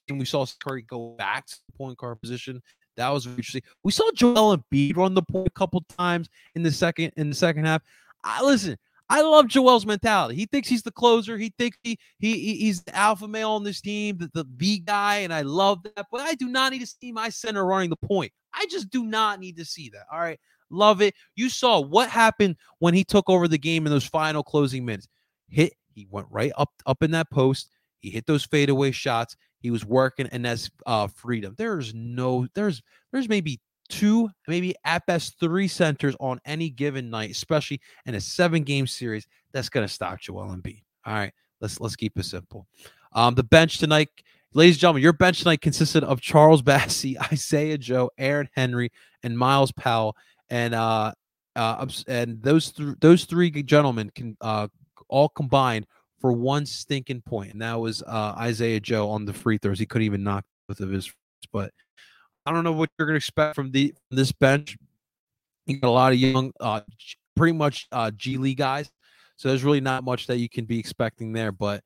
game. 0.07 0.17
We 0.17 0.25
saw 0.25 0.45
Curry 0.63 0.83
go 0.83 1.15
back 1.17 1.47
to 1.47 1.55
the 1.67 1.77
point 1.77 1.97
guard 1.97 2.21
position. 2.21 2.61
That 2.95 3.09
was 3.09 3.27
interesting. 3.27 3.61
We 3.83 3.91
saw 3.91 4.09
Joel 4.13 4.57
Embiid 4.57 4.95
run 4.95 5.13
the 5.13 5.21
point 5.21 5.47
a 5.47 5.51
couple 5.51 5.83
times 5.97 6.29
in 6.55 6.63
the 6.63 6.71
second 6.71 7.11
in 7.17 7.29
the 7.29 7.35
second 7.35 7.65
half. 7.65 7.81
I 8.23 8.41
listen. 8.43 8.77
I 9.07 9.21
love 9.21 9.47
Joel's 9.47 9.85
mentality. 9.85 10.35
He 10.35 10.47
thinks 10.47 10.67
he's 10.67 10.81
the 10.81 10.91
closer. 10.91 11.37
He 11.37 11.53
thinks 11.59 11.77
he, 11.83 11.99
he 12.17 12.55
he's 12.55 12.81
the 12.81 12.95
alpha 12.95 13.27
male 13.27 13.51
on 13.51 13.63
this 13.63 13.81
team, 13.81 14.17
the, 14.17 14.31
the 14.33 14.45
B 14.45 14.79
guy, 14.79 15.17
and 15.17 15.33
I 15.33 15.41
love 15.41 15.83
that. 15.83 16.07
But 16.11 16.21
I 16.21 16.35
do 16.35 16.47
not 16.47 16.71
need 16.71 16.79
to 16.79 16.87
see 16.87 17.11
my 17.11 17.29
center 17.29 17.65
running 17.65 17.89
the 17.89 17.97
point. 17.97 18.31
I 18.53 18.65
just 18.69 18.89
do 18.89 19.05
not 19.05 19.39
need 19.39 19.57
to 19.57 19.65
see 19.65 19.89
that. 19.89 20.05
All 20.11 20.19
right. 20.19 20.39
Love 20.71 21.01
it. 21.01 21.13
You 21.35 21.49
saw 21.49 21.79
what 21.79 22.09
happened 22.09 22.55
when 22.79 22.93
he 22.93 23.03
took 23.03 23.29
over 23.29 23.47
the 23.47 23.57
game 23.57 23.85
in 23.85 23.91
those 23.91 24.05
final 24.05 24.41
closing 24.41 24.83
minutes 24.83 25.07
hit. 25.47 25.73
He 25.93 26.07
went 26.09 26.27
right 26.29 26.51
up 26.57 26.71
up 26.85 27.03
in 27.03 27.11
that 27.11 27.29
post. 27.29 27.69
He 27.99 28.11
hit 28.11 28.27
those 28.27 28.45
fadeaway 28.45 28.91
shots. 28.91 29.35
He 29.59 29.71
was 29.71 29.83
working, 29.83 30.27
and 30.31 30.45
that's 30.45 30.69
uh, 30.85 31.07
freedom. 31.07 31.55
There's 31.57 31.91
no, 31.95 32.45
there's, 32.53 32.83
there's 33.11 33.27
maybe 33.27 33.59
two, 33.89 34.29
maybe 34.47 34.75
at 34.85 35.03
best 35.07 35.39
three 35.39 35.67
centers 35.67 36.15
on 36.19 36.39
any 36.45 36.69
given 36.69 37.09
night, 37.09 37.31
especially 37.31 37.81
in 38.05 38.13
a 38.13 38.21
seven 38.21 38.61
game 38.61 38.85
series. 38.85 39.27
That's 39.53 39.69
gonna 39.69 39.87
stop 39.87 40.19
Joel 40.19 40.55
Embiid. 40.55 40.83
All 41.05 41.15
right, 41.15 41.33
let's 41.61 41.79
let's 41.79 41.95
keep 41.95 42.15
it 42.19 42.25
simple. 42.25 42.67
Um, 43.13 43.33
the 43.33 43.43
bench 43.43 43.79
tonight, 43.79 44.09
ladies 44.53 44.75
and 44.75 44.81
gentlemen, 44.81 45.01
your 45.01 45.13
bench 45.13 45.39
tonight 45.39 45.61
consisted 45.61 46.03
of 46.03 46.21
Charles 46.21 46.61
Bassey, 46.63 47.15
Isaiah 47.31 47.79
Joe, 47.79 48.11
Aaron 48.19 48.49
Henry, 48.53 48.91
and 49.23 49.35
Myles 49.35 49.71
Powell. 49.71 50.15
And 50.49 50.75
uh, 50.75 51.13
uh, 51.55 51.87
and 52.07 52.39
those 52.43 52.71
th- 52.71 52.97
those 52.99 53.25
three 53.25 53.49
gentlemen 53.63 54.11
can 54.13 54.37
uh 54.41 54.67
all 55.09 55.29
combined 55.29 55.85
for 56.19 56.31
one 56.31 56.65
stinking 56.65 57.21
point, 57.21 57.53
and 57.53 57.61
that 57.61 57.79
was 57.79 58.01
uh, 58.03 58.35
Isaiah 58.37 58.79
Joe 58.79 59.09
on 59.09 59.25
the 59.25 59.33
free 59.33 59.57
throws. 59.57 59.79
He 59.79 59.85
couldn't 59.85 60.05
even 60.05 60.23
knock 60.23 60.45
both 60.67 60.79
of 60.79 60.89
his, 60.89 61.11
but 61.51 61.71
I 62.45 62.51
don't 62.51 62.63
know 62.63 62.71
what 62.71 62.89
you're 62.97 63.07
going 63.07 63.13
to 63.13 63.17
expect 63.17 63.55
from 63.55 63.71
the 63.71 63.93
from 64.07 64.17
this 64.17 64.31
bench. 64.31 64.77
You 65.65 65.79
got 65.79 65.87
a 65.87 65.91
lot 65.91 66.13
of 66.13 66.19
young, 66.19 66.51
uh, 66.59 66.81
pretty 67.35 67.53
much 67.53 67.87
uh, 67.91 68.11
G 68.11 68.37
League 68.37 68.57
guys, 68.57 68.89
so 69.35 69.49
there's 69.49 69.63
really 69.63 69.81
not 69.81 70.03
much 70.03 70.27
that 70.27 70.37
you 70.37 70.49
can 70.49 70.65
be 70.65 70.79
expecting 70.79 71.33
there. 71.33 71.51
But 71.51 71.83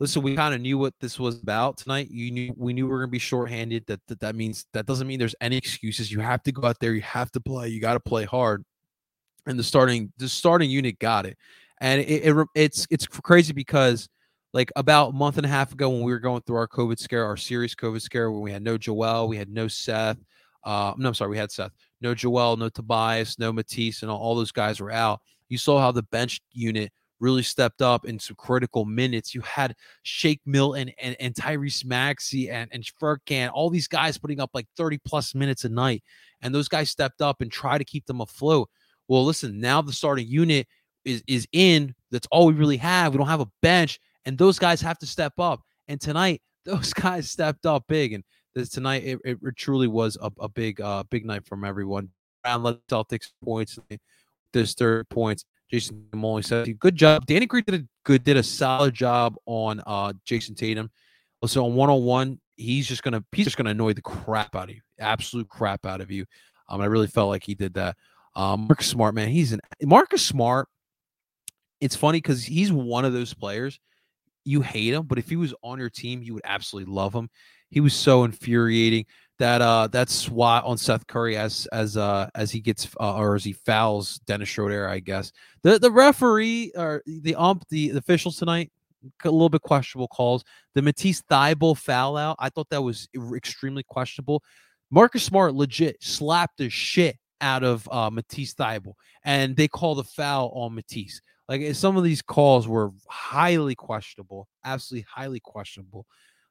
listen, 0.00 0.22
we 0.22 0.36
kind 0.36 0.54
of 0.54 0.60
knew 0.60 0.78
what 0.78 0.94
this 1.00 1.18
was 1.18 1.40
about 1.42 1.78
tonight. 1.78 2.08
You 2.10 2.30
knew 2.30 2.54
we 2.56 2.72
knew 2.72 2.86
we 2.86 2.92
were 2.92 2.98
going 2.98 3.08
to 3.08 3.12
be 3.12 3.18
shorthanded. 3.18 3.84
That, 3.86 4.00
that 4.08 4.20
that 4.20 4.34
means 4.34 4.66
that 4.72 4.86
doesn't 4.86 5.06
mean 5.06 5.18
there's 5.18 5.34
any 5.40 5.56
excuses. 5.56 6.12
You 6.12 6.20
have 6.20 6.42
to 6.44 6.52
go 6.52 6.66
out 6.66 6.78
there. 6.80 6.92
You 6.92 7.02
have 7.02 7.30
to 7.32 7.40
play. 7.40 7.68
You 7.68 7.80
got 7.80 7.94
to 7.94 8.00
play 8.00 8.24
hard. 8.24 8.64
And 9.46 9.58
the 9.58 9.64
starting 9.64 10.12
the 10.18 10.28
starting 10.28 10.70
unit 10.70 10.98
got 10.98 11.24
it 11.24 11.38
and 11.80 12.00
it, 12.00 12.26
it, 12.26 12.46
it's 12.54 12.86
it's 12.90 13.06
crazy 13.06 13.52
because 13.52 14.08
like 14.52 14.72
about 14.76 15.10
a 15.10 15.12
month 15.12 15.36
and 15.36 15.46
a 15.46 15.48
half 15.48 15.72
ago 15.72 15.88
when 15.88 16.02
we 16.02 16.12
were 16.12 16.18
going 16.18 16.42
through 16.42 16.56
our 16.56 16.68
COVID 16.68 16.98
scare, 16.98 17.24
our 17.24 17.36
serious 17.36 17.74
COVID 17.74 18.00
scare, 18.00 18.30
when 18.30 18.40
we 18.40 18.50
had 18.52 18.62
no 18.62 18.78
Joel, 18.78 19.28
we 19.28 19.36
had 19.36 19.50
no 19.50 19.68
Seth. 19.68 20.18
Uh, 20.64 20.92
no, 20.96 21.08
I'm 21.08 21.14
sorry, 21.14 21.30
we 21.30 21.38
had 21.38 21.52
Seth, 21.52 21.72
no 22.00 22.14
Joel, 22.14 22.56
no 22.56 22.68
Tobias, 22.68 23.38
no 23.38 23.52
Matisse, 23.52 24.02
and 24.02 24.10
all, 24.10 24.18
all 24.18 24.34
those 24.34 24.52
guys 24.52 24.80
were 24.80 24.90
out. 24.90 25.20
You 25.48 25.58
saw 25.58 25.78
how 25.78 25.92
the 25.92 26.02
bench 26.02 26.40
unit 26.52 26.92
really 27.20 27.42
stepped 27.42 27.82
up 27.82 28.06
in 28.06 28.18
some 28.18 28.36
critical 28.36 28.84
minutes. 28.84 29.34
You 29.34 29.40
had 29.42 29.74
Shake 30.02 30.40
Milton 30.46 30.90
and, 31.00 31.16
and 31.20 31.34
Tyrese 31.34 31.84
Maxey 31.84 32.50
and, 32.50 32.70
and 32.72 32.84
Furkan, 33.00 33.50
all 33.52 33.70
these 33.70 33.88
guys 33.88 34.18
putting 34.18 34.40
up 34.40 34.50
like 34.54 34.66
30 34.76 34.98
plus 35.04 35.34
minutes 35.34 35.64
a 35.64 35.68
night. 35.68 36.02
And 36.42 36.54
those 36.54 36.68
guys 36.68 36.90
stepped 36.90 37.20
up 37.20 37.40
and 37.40 37.50
tried 37.50 37.78
to 37.78 37.84
keep 37.84 38.06
them 38.06 38.20
afloat. 38.20 38.68
Well, 39.08 39.24
listen, 39.24 39.58
now 39.58 39.82
the 39.82 39.92
starting 39.92 40.28
unit 40.28 40.68
is 41.08 41.22
is 41.26 41.46
in. 41.52 41.94
That's 42.10 42.28
all 42.30 42.46
we 42.46 42.54
really 42.54 42.76
have. 42.78 43.12
We 43.12 43.18
don't 43.18 43.28
have 43.28 43.40
a 43.40 43.50
bench, 43.62 43.98
and 44.24 44.36
those 44.36 44.58
guys 44.58 44.80
have 44.80 44.98
to 44.98 45.06
step 45.06 45.34
up. 45.38 45.60
And 45.88 46.00
tonight, 46.00 46.42
those 46.64 46.92
guys 46.92 47.30
stepped 47.30 47.66
up 47.66 47.84
big. 47.88 48.12
And 48.12 48.24
this 48.54 48.68
tonight, 48.68 49.04
it, 49.04 49.18
it, 49.24 49.38
truly 49.56 49.88
was 49.88 50.16
a, 50.20 50.30
a 50.40 50.48
big 50.48 50.80
uh 50.80 51.04
big 51.10 51.24
night 51.24 51.46
from 51.46 51.64
everyone. 51.64 52.10
Brown 52.42 52.62
led 52.62 52.78
Celtics 52.90 53.30
points. 53.44 53.78
This 54.52 54.74
third 54.74 55.08
points. 55.08 55.44
Jason 55.70 56.06
Molly 56.14 56.42
said, 56.42 56.78
"Good 56.78 56.96
job." 56.96 57.26
Danny 57.26 57.46
Green 57.46 57.64
did 57.66 57.82
a 57.82 57.84
good, 58.04 58.24
did 58.24 58.38
a 58.38 58.42
solid 58.42 58.94
job 58.94 59.36
on 59.44 59.82
uh 59.86 60.12
Jayson 60.24 60.54
Tatum. 60.54 60.90
Also 61.42 61.64
on 61.64 61.74
one 61.74 61.90
on 61.90 62.02
one, 62.04 62.40
he's 62.56 62.86
just 62.86 63.02
gonna 63.02 63.22
he's 63.32 63.46
just 63.46 63.56
gonna 63.56 63.70
annoy 63.70 63.92
the 63.92 64.02
crap 64.02 64.56
out 64.56 64.70
of 64.70 64.74
you, 64.74 64.80
absolute 64.98 65.48
crap 65.48 65.84
out 65.84 66.00
of 66.00 66.10
you. 66.10 66.24
Um, 66.68 66.80
I 66.80 66.86
really 66.86 67.06
felt 67.06 67.28
like 67.28 67.44
he 67.44 67.54
did 67.54 67.74
that. 67.74 67.96
Um, 68.34 68.62
Marcus 68.62 68.86
Smart, 68.86 69.14
man, 69.14 69.28
he's 69.28 69.52
an 69.52 69.60
Marcus 69.82 70.24
Smart 70.24 70.68
it's 71.80 71.96
funny 71.96 72.18
because 72.18 72.44
he's 72.44 72.72
one 72.72 73.04
of 73.04 73.12
those 73.12 73.34
players 73.34 73.78
you 74.48 74.62
hate 74.62 74.94
him, 74.94 75.02
but 75.02 75.18
if 75.18 75.28
he 75.28 75.36
was 75.36 75.54
on 75.62 75.78
your 75.78 75.90
team, 75.90 76.22
you 76.22 76.32
would 76.32 76.42
absolutely 76.44 76.90
love 76.92 77.14
him. 77.14 77.28
He 77.70 77.80
was 77.80 77.92
so 77.92 78.24
infuriating 78.24 79.04
that 79.38 79.60
uh 79.60 79.86
that 79.88 80.08
swat 80.08 80.64
on 80.64 80.78
Seth 80.78 81.06
Curry 81.06 81.36
as 81.36 81.68
as 81.70 81.96
uh 81.98 82.28
as 82.34 82.50
he 82.50 82.60
gets 82.60 82.88
uh, 82.98 83.16
or 83.16 83.34
as 83.34 83.44
he 83.44 83.52
fouls 83.52 84.18
Dennis 84.20 84.48
Schroeder, 84.48 84.88
I 84.88 85.00
guess. 85.00 85.32
The 85.62 85.78
the 85.78 85.90
referee 85.90 86.72
or 86.74 87.02
the 87.06 87.34
ump 87.34 87.64
the, 87.68 87.90
the 87.90 87.98
officials 87.98 88.38
tonight 88.38 88.72
a 89.22 89.30
little 89.30 89.50
bit 89.50 89.62
questionable 89.62 90.08
calls. 90.08 90.44
The 90.74 90.82
Matisse 90.82 91.22
Thybulle 91.30 91.76
foul 91.76 92.16
out, 92.16 92.36
I 92.38 92.48
thought 92.48 92.70
that 92.70 92.82
was 92.82 93.06
extremely 93.36 93.82
questionable. 93.82 94.42
Marcus 94.90 95.22
Smart 95.22 95.54
legit 95.54 96.02
slapped 96.02 96.56
the 96.56 96.70
shit 96.70 97.16
out 97.40 97.62
of 97.62 97.86
uh, 97.92 98.10
Matisse 98.10 98.54
Thybulle, 98.54 98.94
and 99.24 99.54
they 99.54 99.68
call 99.68 99.94
the 99.94 100.04
foul 100.04 100.50
on 100.54 100.74
Matisse. 100.74 101.20
Like 101.48 101.62
eh, 101.62 101.72
some 101.72 101.96
of 101.96 102.04
these 102.04 102.22
calls 102.22 102.68
were 102.68 102.90
highly 103.08 103.74
questionable, 103.74 104.48
absolutely 104.64 105.06
highly 105.10 105.40
questionable. 105.40 106.06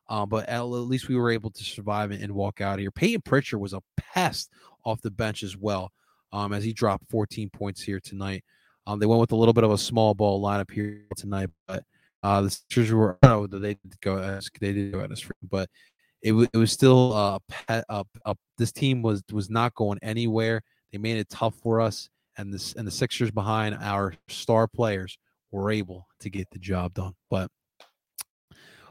Uh, 0.10 0.26
but 0.26 0.48
at 0.48 0.62
least 0.62 1.10
we 1.10 1.18
were 1.18 1.32
able 1.32 1.52
to 1.52 1.64
survive 1.64 2.12
and 2.12 2.32
walk 2.32 2.62
out 2.62 2.76
of 2.76 2.80
here. 2.80 2.92
Payton 2.92 3.22
Pritchard 3.24 3.60
was 3.60 3.74
a 3.74 3.82
pest 3.98 4.50
off 4.86 5.02
the 5.02 5.12
bench 5.12 5.44
as 5.44 5.58
well, 5.58 5.92
um, 6.32 6.54
as 6.54 6.64
he 6.64 6.72
dropped 6.72 7.10
14 7.10 7.50
points 7.50 7.82
here 7.82 8.00
tonight. 8.00 8.44
Um, 8.86 9.00
they 9.00 9.06
went 9.06 9.20
with 9.20 9.34
a 9.34 9.36
little 9.36 9.54
bit 9.54 9.66
of 9.66 9.72
a 9.72 9.78
small 9.78 10.14
ball 10.14 10.42
lineup 10.42 10.72
here 10.72 11.04
tonight, 11.18 11.50
but 11.68 11.84
uh, 12.24 12.42
the 12.42 12.50
Sixers 12.50 12.92
were 12.92 13.18
I 13.22 13.46
they 13.50 13.74
did 13.74 14.00
go 14.02 14.18
as 14.18 14.50
they 14.62 14.72
did 14.72 14.94
go 14.94 15.02
as 15.02 15.30
but 15.50 15.70
it, 16.22 16.30
w- 16.30 16.48
it 16.54 16.58
was 16.58 16.72
still 16.72 17.14
uh, 17.14 17.40
pet, 17.50 17.84
uh, 17.90 18.04
this 18.58 18.72
team 18.72 19.02
was 19.02 19.24
was 19.32 19.50
not 19.50 19.76
going 19.76 20.00
anywhere. 20.02 20.64
They 20.92 20.98
made 20.98 21.18
it 21.18 21.30
tough 21.30 21.56
for 21.56 21.82
us 21.82 22.10
and 22.38 22.54
this 22.54 22.74
and 22.74 22.88
the 22.88 22.92
Sixers 22.92 23.32
behind 23.32 23.78
our 23.82 24.14
star 24.28 24.68
players 24.68 25.18
were 25.52 25.72
able 25.72 26.08
to 26.20 26.30
get 26.30 26.48
the 26.52 26.60
job 26.60 26.94
done. 26.94 27.14
But 27.30 27.50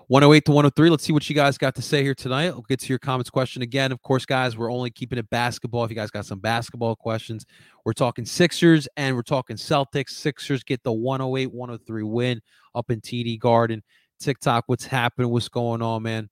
108 0.09 0.45
to 0.45 0.53
103. 0.53 0.91
Let's 0.91 1.03
see 1.03 1.13
what 1.13 1.29
you 1.29 1.35
guys 1.35 1.59
got 1.59 1.75
to 1.75 1.83
say 1.83 2.03
here 2.03 2.15
tonight. 2.15 2.51
We'll 2.51 2.63
get 2.63 2.79
to 2.81 2.89
your 2.89 2.99
comments 3.01 3.29
question 3.29 3.63
again. 3.63 3.91
Of 3.91 4.03
course, 4.03 4.25
guys, 4.25 4.57
we're 4.57 4.71
only 4.71 4.91
keeping 4.91 5.19
it 5.19 5.29
basketball. 5.31 5.83
If 5.83 5.91
you 5.91 5.97
guys 5.97 6.13
got 6.13 6.27
some 6.27 6.39
basketball 6.39 6.95
questions, 6.95 7.45
we're 7.85 7.93
talking 7.93 8.25
Sixers 8.25 8.87
and 8.97 9.17
we're 9.17 9.23
talking 9.23 9.57
Celtics. 9.57 10.11
Sixers 10.11 10.63
get 10.63 10.83
the 10.85 10.93
108 10.93 11.53
103 11.53 12.03
win 12.05 12.41
up 12.77 12.91
in 12.91 13.01
TD 13.01 13.41
Garden. 13.41 13.83
TikTok, 14.21 14.65
what's 14.69 14.87
happening? 14.87 15.29
What's 15.31 15.49
going 15.49 15.83
on, 15.83 16.05
man? 16.05 16.31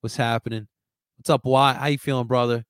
What's 0.00 0.16
happening? 0.16 0.68
What's 1.16 1.30
up, 1.30 1.40
Why? 1.42 1.72
How 1.72 1.86
you 1.86 1.98
feeling, 1.98 2.28
brother? 2.28 2.64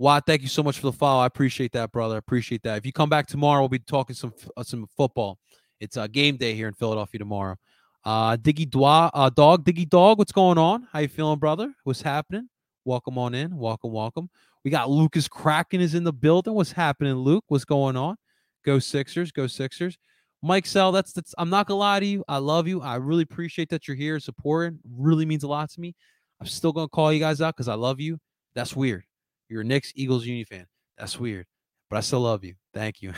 Watt, 0.00 0.24
thank 0.24 0.40
you 0.40 0.48
so 0.48 0.62
much 0.62 0.78
for 0.78 0.86
the 0.86 0.94
follow. 0.94 1.20
I 1.20 1.26
appreciate 1.26 1.72
that, 1.72 1.92
brother. 1.92 2.14
I 2.14 2.18
appreciate 2.18 2.62
that. 2.62 2.78
If 2.78 2.86
you 2.86 2.92
come 2.92 3.10
back 3.10 3.26
tomorrow, 3.26 3.60
we'll 3.60 3.68
be 3.68 3.80
talking 3.80 4.16
some 4.16 4.32
uh, 4.56 4.62
some 4.62 4.86
football. 4.96 5.38
It's 5.78 5.98
a 5.98 6.02
uh, 6.04 6.06
game 6.06 6.38
day 6.38 6.54
here 6.54 6.68
in 6.68 6.72
Philadelphia 6.72 7.18
tomorrow. 7.18 7.56
Uh, 8.02 8.38
Diggy 8.38 8.66
Dwa, 8.66 9.10
uh, 9.12 9.28
Dog, 9.28 9.62
Diggy 9.62 9.86
Dog, 9.86 10.16
what's 10.16 10.32
going 10.32 10.56
on? 10.56 10.88
How 10.90 11.00
you 11.00 11.08
feeling, 11.08 11.38
brother? 11.38 11.74
What's 11.84 12.00
happening? 12.00 12.48
Welcome 12.86 13.18
on 13.18 13.34
in. 13.34 13.54
Welcome, 13.54 13.92
welcome. 13.92 14.30
We 14.64 14.70
got 14.70 14.88
Lucas 14.88 15.28
Kraken 15.28 15.82
is 15.82 15.94
in 15.94 16.04
the 16.04 16.14
building. 16.14 16.54
What's 16.54 16.72
happening, 16.72 17.16
Luke? 17.16 17.44
What's 17.48 17.66
going 17.66 17.98
on? 17.98 18.16
Go 18.64 18.78
Sixers, 18.78 19.32
go 19.32 19.46
Sixers. 19.46 19.98
Mike 20.42 20.64
Sell, 20.64 20.92
that's 20.92 21.12
that's. 21.12 21.34
I'm 21.36 21.50
not 21.50 21.66
gonna 21.66 21.78
lie 21.78 22.00
to 22.00 22.06
you. 22.06 22.24
I 22.26 22.38
love 22.38 22.66
you. 22.66 22.80
I 22.80 22.94
really 22.94 23.24
appreciate 23.24 23.68
that 23.68 23.86
you're 23.86 23.98
here 23.98 24.18
supporting. 24.18 24.78
Really 24.96 25.26
means 25.26 25.42
a 25.42 25.48
lot 25.48 25.68
to 25.72 25.78
me. 25.78 25.94
I'm 26.40 26.46
still 26.46 26.72
gonna 26.72 26.88
call 26.88 27.12
you 27.12 27.20
guys 27.20 27.42
out 27.42 27.54
because 27.54 27.68
I 27.68 27.74
love 27.74 28.00
you. 28.00 28.18
That's 28.54 28.74
weird. 28.74 29.04
You're 29.50 29.60
a 29.60 29.64
Knicks 29.64 29.92
Eagles 29.94 30.24
Uni 30.24 30.44
fan. 30.44 30.66
That's 30.96 31.20
weird 31.20 31.46
but 31.90 31.96
I 31.96 32.00
still 32.00 32.20
love 32.20 32.44
you. 32.44 32.54
Thank 32.72 33.02
you. 33.02 33.12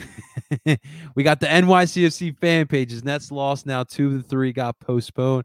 we 1.14 1.22
got 1.22 1.40
the 1.40 1.46
NYCFC 1.46 2.38
fan 2.38 2.66
pages. 2.66 3.04
Nets 3.04 3.30
lost 3.30 3.66
now. 3.66 3.84
Two 3.84 4.06
of 4.06 4.12
the 4.14 4.22
three 4.22 4.52
got 4.52 4.80
postponed. 4.80 5.44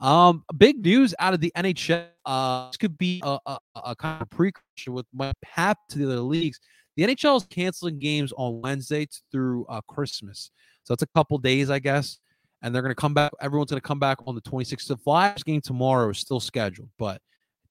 Um, 0.00 0.44
big 0.56 0.84
news 0.84 1.12
out 1.18 1.34
of 1.34 1.40
the 1.40 1.52
NHL. 1.56 2.06
Uh, 2.24 2.68
this 2.68 2.76
could 2.76 2.96
be 2.96 3.20
a, 3.24 3.38
a, 3.44 3.58
a 3.84 3.96
kind 3.96 4.22
of 4.22 4.30
precursor 4.30 4.92
with 4.92 5.06
what 5.12 5.34
happened 5.44 5.88
to 5.90 5.98
the 5.98 6.06
other 6.06 6.20
leagues. 6.20 6.60
The 6.96 7.02
NHL 7.02 7.38
is 7.38 7.46
canceling 7.50 7.98
games 7.98 8.32
on 8.36 8.60
Wednesday 8.60 9.08
through 9.32 9.66
uh, 9.66 9.80
Christmas, 9.88 10.50
so 10.84 10.94
it's 10.94 11.02
a 11.02 11.08
couple 11.14 11.38
days, 11.38 11.70
I 11.70 11.80
guess. 11.80 12.18
And 12.62 12.74
they're 12.74 12.82
going 12.82 12.94
to 12.94 13.00
come 13.00 13.14
back. 13.14 13.32
Everyone's 13.40 13.70
going 13.70 13.80
to 13.80 13.86
come 13.86 14.00
back 14.00 14.18
on 14.26 14.34
the 14.34 14.40
26th. 14.40 14.88
The 14.88 14.96
Flyers 14.96 15.44
game 15.44 15.60
tomorrow 15.60 16.10
is 16.10 16.18
still 16.18 16.40
scheduled, 16.40 16.88
but 16.98 17.20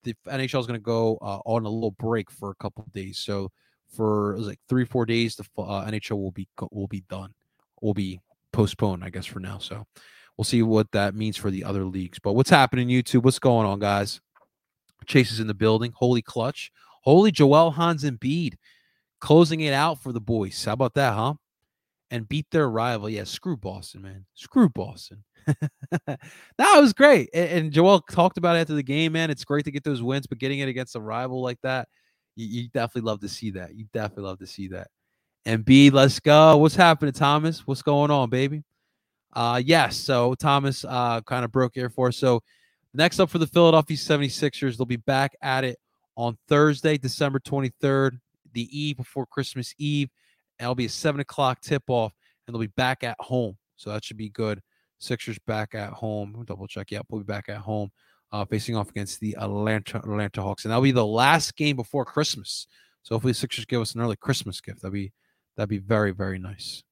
the 0.07 0.31
NHL 0.31 0.59
is 0.59 0.67
going 0.67 0.79
to 0.79 0.83
go 0.83 1.17
uh, 1.21 1.39
on 1.45 1.65
a 1.65 1.69
little 1.69 1.91
break 1.91 2.31
for 2.31 2.49
a 2.49 2.55
couple 2.55 2.85
days. 2.93 3.19
So 3.19 3.51
for 3.93 4.37
like 4.37 4.59
three 4.67 4.85
four 4.85 5.05
days. 5.05 5.35
The 5.35 5.45
uh, 5.57 5.85
NHL 5.85 6.17
will 6.17 6.31
be 6.31 6.47
will 6.71 6.87
be 6.87 7.03
done, 7.09 7.33
will 7.81 7.93
be 7.93 8.19
postponed, 8.51 9.03
I 9.03 9.09
guess, 9.09 9.25
for 9.25 9.39
now. 9.39 9.57
So 9.59 9.85
we'll 10.37 10.45
see 10.45 10.61
what 10.61 10.91
that 10.91 11.15
means 11.15 11.37
for 11.37 11.51
the 11.51 11.63
other 11.63 11.85
leagues. 11.85 12.19
But 12.19 12.33
what's 12.33 12.49
happening, 12.49 12.87
YouTube? 12.87 13.23
What's 13.23 13.39
going 13.39 13.67
on, 13.67 13.79
guys? 13.79 14.21
Chase 15.05 15.31
is 15.31 15.39
in 15.39 15.47
the 15.47 15.53
building. 15.53 15.93
Holy 15.95 16.21
clutch. 16.21 16.71
Holy 17.03 17.31
Joel 17.31 17.71
Hans 17.71 18.03
Embiid 18.03 18.55
closing 19.21 19.61
it 19.61 19.73
out 19.73 20.01
for 20.01 20.11
the 20.11 20.19
boys. 20.19 20.63
How 20.65 20.73
about 20.73 20.95
that, 20.95 21.13
huh? 21.13 21.35
And 22.11 22.27
beat 22.27 22.47
their 22.51 22.69
rival. 22.69 23.09
Yeah, 23.09 23.25
screw 23.25 23.57
Boston, 23.57 24.01
man. 24.01 24.25
Screw 24.33 24.69
Boston. 24.69 25.23
that 26.07 26.19
was 26.57 26.93
great. 26.93 27.29
And, 27.33 27.49
and 27.49 27.71
Joel 27.71 28.01
talked 28.01 28.37
about 28.37 28.55
it 28.55 28.59
after 28.59 28.73
the 28.73 28.83
game, 28.83 29.13
man. 29.13 29.29
It's 29.29 29.45
great 29.45 29.65
to 29.65 29.71
get 29.71 29.83
those 29.83 30.01
wins, 30.01 30.27
but 30.27 30.37
getting 30.39 30.59
it 30.59 30.69
against 30.69 30.95
a 30.95 30.99
rival 30.99 31.41
like 31.41 31.59
that, 31.63 31.87
you, 32.35 32.47
you 32.47 32.69
definitely 32.69 33.07
love 33.09 33.21
to 33.21 33.29
see 33.29 33.51
that. 33.51 33.75
You 33.75 33.85
definitely 33.93 34.25
love 34.25 34.39
to 34.39 34.47
see 34.47 34.67
that. 34.69 34.87
And 35.45 35.63
B, 35.63 35.89
let's 35.89 36.19
go. 36.19 36.57
What's 36.57 36.75
happening, 36.75 37.13
Thomas? 37.13 37.65
What's 37.65 37.81
going 37.81 38.11
on, 38.11 38.29
baby? 38.29 38.63
Uh, 39.33 39.61
yes. 39.63 39.97
So 39.97 40.35
Thomas 40.35 40.83
uh 40.83 41.21
kind 41.21 41.45
of 41.45 41.51
broke 41.51 41.73
here 41.75 41.89
for 41.89 42.09
us. 42.09 42.17
So 42.17 42.41
next 42.93 43.19
up 43.19 43.29
for 43.29 43.37
the 43.37 43.47
Philadelphia 43.47 43.95
76ers, 43.95 44.77
they'll 44.77 44.85
be 44.85 44.97
back 44.97 45.35
at 45.41 45.63
it 45.63 45.77
on 46.15 46.37
Thursday, 46.47 46.97
December 46.97 47.39
23rd, 47.39 48.19
the 48.53 48.67
eve 48.77 48.97
before 48.97 49.25
Christmas 49.25 49.73
Eve. 49.77 50.09
And 50.59 50.65
it'll 50.65 50.75
be 50.75 50.85
a 50.85 50.89
seven 50.89 51.21
o'clock 51.21 51.61
tip 51.61 51.83
off, 51.87 52.13
and 52.45 52.53
they'll 52.53 52.59
be 52.61 52.67
back 52.67 53.03
at 53.03 53.15
home. 53.19 53.55
So 53.75 53.91
that 53.91 54.03
should 54.03 54.17
be 54.17 54.29
good. 54.29 54.61
Sixers 54.99 55.39
back 55.39 55.75
at 55.75 55.93
home. 55.93 56.43
double 56.47 56.67
check. 56.67 56.91
Yep, 56.91 57.05
we'll 57.09 57.21
be 57.21 57.25
back 57.25 57.49
at 57.49 57.57
home 57.57 57.91
uh, 58.31 58.45
facing 58.45 58.75
off 58.75 58.89
against 58.89 59.19
the 59.19 59.35
Atlanta 59.39 59.97
Atlanta 59.97 60.41
Hawks, 60.41 60.65
and 60.65 60.71
that'll 60.71 60.83
be 60.83 60.91
the 60.91 61.05
last 61.05 61.55
game 61.55 61.75
before 61.75 62.05
Christmas. 62.05 62.67
So 63.03 63.15
hopefully, 63.15 63.33
Sixers 63.33 63.65
give 63.65 63.81
us 63.81 63.95
an 63.95 64.01
early 64.01 64.15
Christmas 64.15 64.59
gift. 64.59 64.81
That'd 64.81 64.93
be 64.93 65.11
that'd 65.55 65.69
be 65.69 65.77
very 65.77 66.11
very 66.11 66.39
nice. 66.39 66.83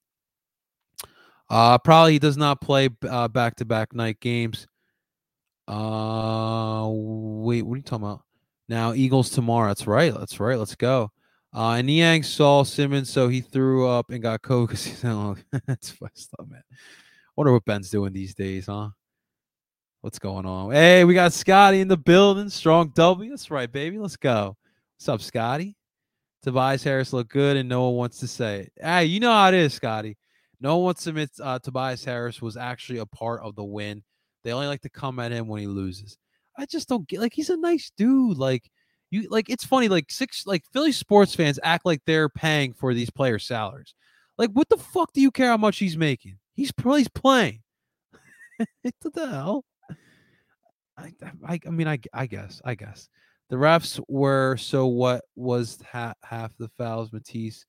Uh, 1.49 1.77
probably 1.77 2.13
he 2.13 2.19
does 2.19 2.37
not 2.37 2.61
play 2.61 2.87
back 2.87 3.55
to 3.55 3.65
back 3.65 3.93
night 3.93 4.19
games. 4.19 4.67
Uh, 5.67 6.87
wait, 6.89 7.63
what 7.63 7.73
are 7.73 7.77
you 7.77 7.83
talking 7.83 8.05
about? 8.05 8.21
Now 8.67 8.93
Eagles 8.93 9.29
tomorrow. 9.29 9.67
That's 9.67 9.87
right. 9.87 10.13
That's 10.13 10.39
right. 10.39 10.57
Let's 10.57 10.75
go. 10.75 11.11
Uh, 11.53 11.73
and 11.73 11.87
Niang 11.87 12.23
saw 12.23 12.63
Simmons, 12.63 13.09
so 13.09 13.29
he 13.29 13.39
threw 13.39 13.87
up 13.87 14.09
and 14.09 14.21
got 14.21 14.41
coke. 14.41 14.71
That's 15.67 15.89
fucked 15.89 16.27
up, 16.39 16.49
man. 16.49 16.63
Wonder 17.35 17.51
what 17.51 17.65
Ben's 17.65 17.89
doing 17.89 18.13
these 18.13 18.33
days, 18.33 18.67
huh? 18.67 18.89
What's 20.01 20.19
going 20.19 20.45
on? 20.45 20.71
Hey, 20.71 21.03
we 21.03 21.13
got 21.13 21.33
Scotty 21.33 21.81
in 21.81 21.87
the 21.87 21.97
building. 21.97 22.49
Strong 22.49 22.93
W. 22.95 23.29
That's 23.29 23.51
right, 23.51 23.69
baby. 23.69 23.97
Let's 23.97 24.15
go. 24.15 24.55
What's 24.97 25.09
up, 25.09 25.21
Scotty? 25.21 25.75
Tobias 26.43 26.83
Harris 26.83 27.11
looked 27.11 27.31
good, 27.31 27.57
and 27.57 27.67
no 27.67 27.83
one 27.85 27.95
wants 27.95 28.19
to 28.19 28.27
say 28.27 28.61
it. 28.61 28.73
Hey, 28.79 29.05
you 29.05 29.19
know 29.19 29.31
how 29.31 29.49
it 29.49 29.55
is, 29.55 29.73
Scotty. 29.73 30.15
No 30.61 30.77
one 30.77 30.85
wants 30.85 31.03
to 31.03 31.09
admit 31.09 31.31
uh, 31.41 31.59
Tobias 31.59 32.05
Harris 32.05 32.41
was 32.41 32.55
actually 32.55 32.99
a 32.99 33.05
part 33.05 33.41
of 33.41 33.55
the 33.55 33.63
win. 33.63 34.03
They 34.43 34.53
only 34.53 34.67
like 34.67 34.81
to 34.81 34.89
come 34.89 35.19
at 35.19 35.31
him 35.31 35.47
when 35.47 35.59
he 35.59 35.67
loses. 35.67 36.17
I 36.57 36.65
just 36.65 36.87
don't 36.87 37.07
get 37.07 37.19
like 37.19 37.33
he's 37.33 37.49
a 37.49 37.57
nice 37.57 37.91
dude. 37.97 38.37
Like 38.37 38.71
you 39.11 39.27
like 39.29 39.49
it's 39.49 39.65
funny, 39.65 39.89
like 39.89 40.09
six 40.09 40.45
like 40.45 40.63
Philly 40.71 40.93
sports 40.93 41.35
fans 41.35 41.59
act 41.63 41.85
like 41.85 42.01
they're 42.05 42.29
paying 42.29 42.73
for 42.73 42.93
these 42.93 43.09
players' 43.09 43.45
salaries. 43.45 43.93
Like, 44.37 44.51
what 44.51 44.69
the 44.69 44.77
fuck 44.77 45.11
do 45.11 45.19
you 45.19 45.31
care 45.31 45.49
how 45.49 45.57
much 45.57 45.79
he's 45.79 45.97
making? 45.97 46.37
He's 46.55 46.71
he's 46.83 47.07
playing. 47.09 47.61
what 48.81 49.13
the 49.13 49.29
hell? 49.29 49.65
I, 50.97 51.11
I, 51.45 51.59
I 51.67 51.69
mean, 51.69 51.87
I, 51.87 51.99
I 52.13 52.25
guess, 52.25 52.61
I 52.63 52.75
guess 52.75 53.09
the 53.49 53.57
refs 53.57 54.01
were 54.07 54.55
so. 54.57 54.87
What 54.87 55.25
was 55.35 55.77
ha- 55.91 56.13
half 56.23 56.51
the 56.57 56.69
fouls, 56.77 57.11
Matisse? 57.11 57.65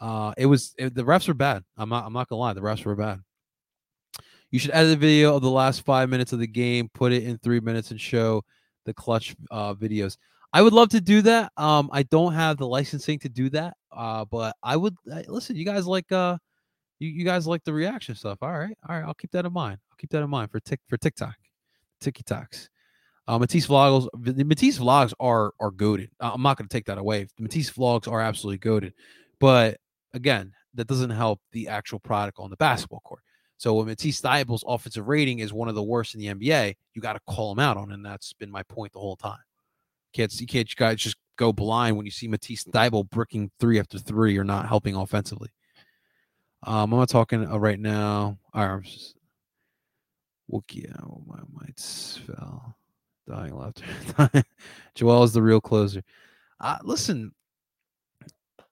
Uh, 0.00 0.32
it 0.36 0.46
was 0.46 0.74
it, 0.76 0.94
the 0.94 1.04
refs 1.04 1.28
were 1.28 1.34
bad. 1.34 1.62
I'm 1.76 1.88
not, 1.88 2.04
I'm 2.04 2.12
not 2.12 2.28
gonna 2.28 2.40
lie, 2.40 2.52
the 2.52 2.60
refs 2.60 2.84
were 2.84 2.96
bad. 2.96 3.20
You 4.50 4.58
should 4.58 4.72
edit 4.72 4.94
a 4.94 4.96
video 4.96 5.36
of 5.36 5.42
the 5.42 5.50
last 5.50 5.82
five 5.82 6.08
minutes 6.08 6.32
of 6.32 6.40
the 6.40 6.46
game, 6.46 6.88
put 6.94 7.12
it 7.12 7.22
in 7.22 7.38
three 7.38 7.60
minutes, 7.60 7.90
and 7.90 8.00
show 8.00 8.42
the 8.86 8.94
clutch 8.94 9.36
uh, 9.50 9.74
videos. 9.74 10.16
I 10.52 10.62
would 10.62 10.72
love 10.72 10.88
to 10.90 11.00
do 11.00 11.22
that. 11.22 11.52
Um, 11.56 11.90
I 11.92 12.04
don't 12.04 12.32
have 12.32 12.56
the 12.56 12.66
licensing 12.66 13.18
to 13.20 13.28
do 13.28 13.50
that. 13.50 13.74
Uh, 13.92 14.24
but 14.24 14.56
I 14.62 14.76
would 14.76 14.96
listen. 15.04 15.56
You 15.56 15.64
guys 15.64 15.86
like 15.86 16.10
uh, 16.10 16.38
you, 16.98 17.08
you 17.08 17.24
guys 17.24 17.46
like 17.46 17.64
the 17.64 17.72
reaction 17.72 18.14
stuff. 18.14 18.38
All 18.42 18.58
right, 18.58 18.76
all 18.88 18.96
right. 18.96 19.06
I'll 19.06 19.14
keep 19.14 19.30
that 19.32 19.44
in 19.44 19.52
mind. 19.52 19.78
I'll 19.90 19.96
keep 19.96 20.10
that 20.10 20.22
in 20.22 20.30
mind 20.30 20.50
for 20.50 20.60
tick 20.60 20.80
for 20.88 20.96
TikTok. 20.96 21.36
TikToks. 22.02 22.68
Uh, 23.26 23.38
Matisse 23.38 23.66
vlogs, 23.66 24.08
the 24.18 24.44
Matisse 24.44 24.78
vlogs 24.78 25.12
are 25.20 25.52
are 25.60 25.70
goaded. 25.70 26.10
I'm 26.20 26.42
not 26.42 26.56
going 26.56 26.68
to 26.68 26.72
take 26.72 26.86
that 26.86 26.98
away. 26.98 27.24
The 27.36 27.42
Matisse 27.42 27.70
vlogs 27.70 28.10
are 28.10 28.20
absolutely 28.20 28.58
goaded, 28.58 28.94
but 29.38 29.78
again, 30.14 30.52
that 30.74 30.86
doesn't 30.86 31.10
help 31.10 31.40
the 31.52 31.68
actual 31.68 31.98
product 31.98 32.38
on 32.38 32.50
the 32.50 32.56
basketball 32.56 33.00
court. 33.00 33.22
So 33.58 33.74
when 33.74 33.86
Matisse 33.86 34.20
Thybulle's 34.20 34.64
offensive 34.66 35.08
rating 35.08 35.40
is 35.40 35.52
one 35.52 35.68
of 35.68 35.74
the 35.74 35.82
worst 35.82 36.14
in 36.14 36.20
the 36.20 36.26
NBA, 36.28 36.76
you 36.94 37.02
got 37.02 37.14
to 37.14 37.20
call 37.28 37.52
him 37.52 37.58
out 37.58 37.76
on, 37.76 37.90
and 37.90 38.04
that's 38.04 38.32
been 38.32 38.50
my 38.50 38.62
point 38.62 38.92
the 38.92 39.00
whole 39.00 39.16
time. 39.16 39.38
Can't 40.14 40.32
you 40.40 40.46
can't 40.46 40.68
you 40.68 40.74
guys 40.76 40.96
just 40.96 41.16
go 41.36 41.52
blind 41.52 41.96
when 41.96 42.06
you 42.06 42.12
see 42.12 42.28
Matisse 42.28 42.64
Thybulle 42.64 43.10
bricking 43.10 43.50
three 43.60 43.78
after 43.78 43.98
three 43.98 44.38
or 44.38 44.44
not 44.44 44.68
helping 44.68 44.94
offensively. 44.94 45.50
Um, 46.64 46.92
I'm 46.92 46.98
not 46.98 47.08
talking 47.08 47.46
uh, 47.46 47.58
right 47.58 47.78
now. 47.78 48.38
Right, 48.54 48.82
Wookie, 50.50 50.90
oh, 51.02 51.22
my 51.26 51.40
mites 51.52 52.18
fell. 52.26 52.74
Dying 53.28 53.54
left. 53.54 53.82
Joel 54.94 55.22
is 55.22 55.32
the 55.32 55.42
real 55.42 55.60
closer. 55.60 56.02
Uh, 56.60 56.78
listen, 56.82 57.32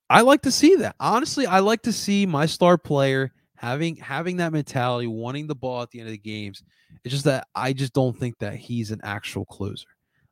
I 0.08 0.22
like 0.22 0.42
to 0.42 0.50
see 0.50 0.76
that. 0.76 0.96
Honestly, 0.98 1.46
I 1.46 1.58
like 1.58 1.82
to 1.82 1.92
see 1.92 2.24
my 2.26 2.46
star 2.46 2.78
player 2.78 3.32
having 3.56 3.96
having 3.96 4.38
that 4.38 4.52
mentality, 4.52 5.06
wanting 5.06 5.46
the 5.46 5.54
ball 5.54 5.82
at 5.82 5.90
the 5.90 6.00
end 6.00 6.08
of 6.08 6.12
the 6.12 6.18
games. 6.18 6.62
It's 7.04 7.12
just 7.12 7.24
that 7.24 7.46
I 7.54 7.72
just 7.72 7.92
don't 7.92 8.16
think 8.16 8.38
that 8.38 8.54
he's 8.54 8.90
an 8.90 9.00
actual 9.04 9.44
closer. 9.44 9.88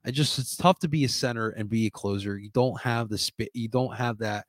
I 0.07 0.11
just 0.11 0.38
it's 0.38 0.57
tough 0.57 0.79
to 0.81 0.88
be 0.88 1.05
a 1.05 1.09
center 1.09 1.51
and 1.51 1.69
be 1.69 1.87
a 1.87 1.90
closer. 1.90 2.38
You 2.38 2.51
don't 2.51 2.81
have 2.81 3.09
the 3.09 3.19
spit. 3.19 3.51
You 3.53 3.69
don't 3.69 3.95
have 3.95 4.19
that 4.19 4.47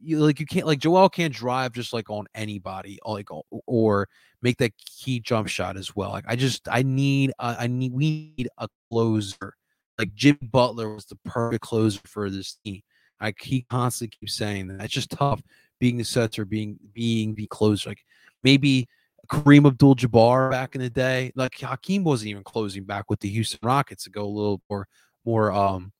you 0.00 0.18
like 0.18 0.40
you 0.40 0.46
can't 0.46 0.66
like 0.66 0.78
Joel 0.78 1.08
can't 1.08 1.32
drive 1.32 1.72
just 1.72 1.92
like 1.92 2.10
on 2.10 2.26
anybody 2.34 2.98
like 3.04 3.28
or 3.66 4.08
make 4.42 4.58
that 4.58 4.72
key 4.76 5.20
jump 5.20 5.48
shot 5.48 5.76
as 5.76 5.96
well. 5.96 6.10
Like 6.10 6.24
I 6.28 6.36
just 6.36 6.68
I 6.68 6.82
need 6.82 7.32
uh, 7.38 7.56
I 7.58 7.66
need 7.66 7.92
we 7.92 8.32
need 8.36 8.48
a 8.58 8.68
closer. 8.90 9.54
Like 9.98 10.14
Jim 10.14 10.38
Butler 10.42 10.94
was 10.94 11.06
the 11.06 11.16
perfect 11.24 11.62
closer 11.62 12.00
for 12.04 12.28
this 12.30 12.58
team. 12.64 12.82
I 13.20 13.32
he 13.40 13.62
constantly 13.70 14.16
keeps 14.18 14.34
saying 14.34 14.68
that. 14.68 14.84
It's 14.84 14.94
just 14.94 15.10
tough 15.10 15.42
being 15.78 15.96
the 15.96 16.04
center, 16.04 16.44
being 16.44 16.78
being 16.92 17.34
the 17.34 17.46
closer. 17.46 17.90
Like 17.90 18.04
maybe 18.42 18.88
Kareem 19.28 19.66
Abdul 19.66 19.96
Jabbar 19.96 20.50
back 20.50 20.74
in 20.74 20.80
the 20.80 20.90
day. 20.90 21.32
Like 21.34 21.58
Hakeem 21.58 22.04
wasn't 22.04 22.30
even 22.30 22.44
closing 22.44 22.84
back 22.84 23.08
with 23.08 23.20
the 23.20 23.28
Houston 23.28 23.60
Rockets 23.62 24.04
to 24.04 24.10
go 24.10 24.24
a 24.24 24.26
little 24.26 24.60
more 24.68 24.86
more 25.24 25.52
um 25.52 25.92